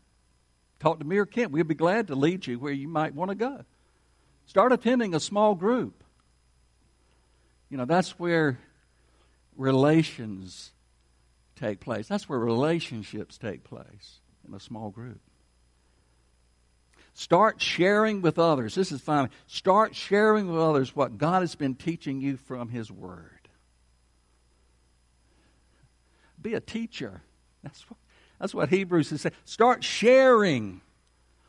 Talk 0.80 1.00
to 1.00 1.06
me 1.06 1.18
or 1.18 1.26
Kent. 1.26 1.52
We'd 1.52 1.68
be 1.68 1.74
glad 1.74 2.06
to 2.10 2.16
lead 2.16 2.46
you 2.46 2.60
where 2.60 2.72
you 2.72 2.88
might 2.88 3.16
want 3.16 3.30
to 3.30 3.36
go. 3.36 3.66
Start 4.46 4.72
attending 4.72 5.16
a 5.16 5.20
small 5.20 5.56
group. 5.56 6.04
You 7.72 7.78
know, 7.78 7.86
that's 7.86 8.20
where 8.20 8.60
relations 9.58 10.72
take 11.56 11.80
place. 11.80 12.08
That's 12.08 12.28
where 12.28 12.40
relationships 12.40 13.38
take 13.38 13.64
place 13.64 14.20
in 14.48 14.54
a 14.54 14.60
small 14.60 14.90
group. 14.90 15.20
Start 17.14 17.62
sharing 17.62 18.22
with 18.22 18.38
others. 18.38 18.76
This 18.76 18.92
is 18.92 19.00
fine. 19.00 19.30
Start 19.48 19.96
sharing 19.96 20.52
with 20.52 20.60
others 20.60 20.96
what 20.96 21.18
God 21.18 21.42
has 21.42 21.56
been 21.56 21.76
teaching 21.76 22.20
you 22.20 22.36
from 22.36 22.70
His 22.70 22.92
Word. 22.92 23.48
Be 26.42 26.54
a 26.54 26.60
teacher. 26.60 27.22
That's 27.64 27.90
what, 27.90 27.98
that's 28.40 28.54
what 28.54 28.70
Hebrews 28.70 29.12
is 29.12 29.22
saying. 29.22 29.34
Start 29.46 29.84
sharing 29.84 30.82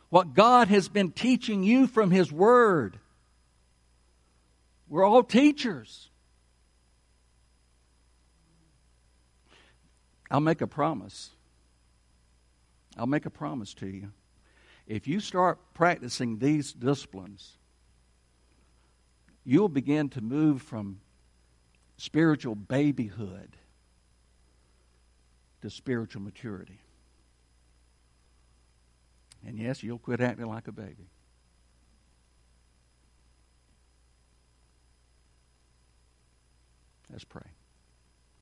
what 0.08 0.34
God 0.34 0.68
has 0.68 0.88
been 0.88 1.10
teaching 1.10 1.64
you 1.64 1.88
from 1.88 2.12
His 2.12 2.30
Word. 2.30 2.98
We're 4.88 5.04
all 5.04 5.24
teachers. 5.24 6.10
I'll 10.30 10.40
make 10.40 10.60
a 10.60 10.66
promise. 10.66 11.30
I'll 12.96 13.06
make 13.06 13.26
a 13.26 13.30
promise 13.30 13.74
to 13.74 13.86
you. 13.86 14.12
If 14.86 15.06
you 15.06 15.20
start 15.20 15.58
practicing 15.74 16.38
these 16.38 16.72
disciplines, 16.72 17.58
you'll 19.44 19.68
begin 19.68 20.08
to 20.10 20.20
move 20.20 20.62
from 20.62 21.00
spiritual 21.96 22.54
babyhood 22.54 23.56
to 25.62 25.70
spiritual 25.70 26.22
maturity. 26.22 26.80
And 29.46 29.58
yes, 29.58 29.82
you'll 29.82 29.98
quit 29.98 30.20
acting 30.20 30.46
like 30.46 30.68
a 30.68 30.72
baby. 30.72 31.08
Let's 37.10 37.24
pray. 37.24 37.42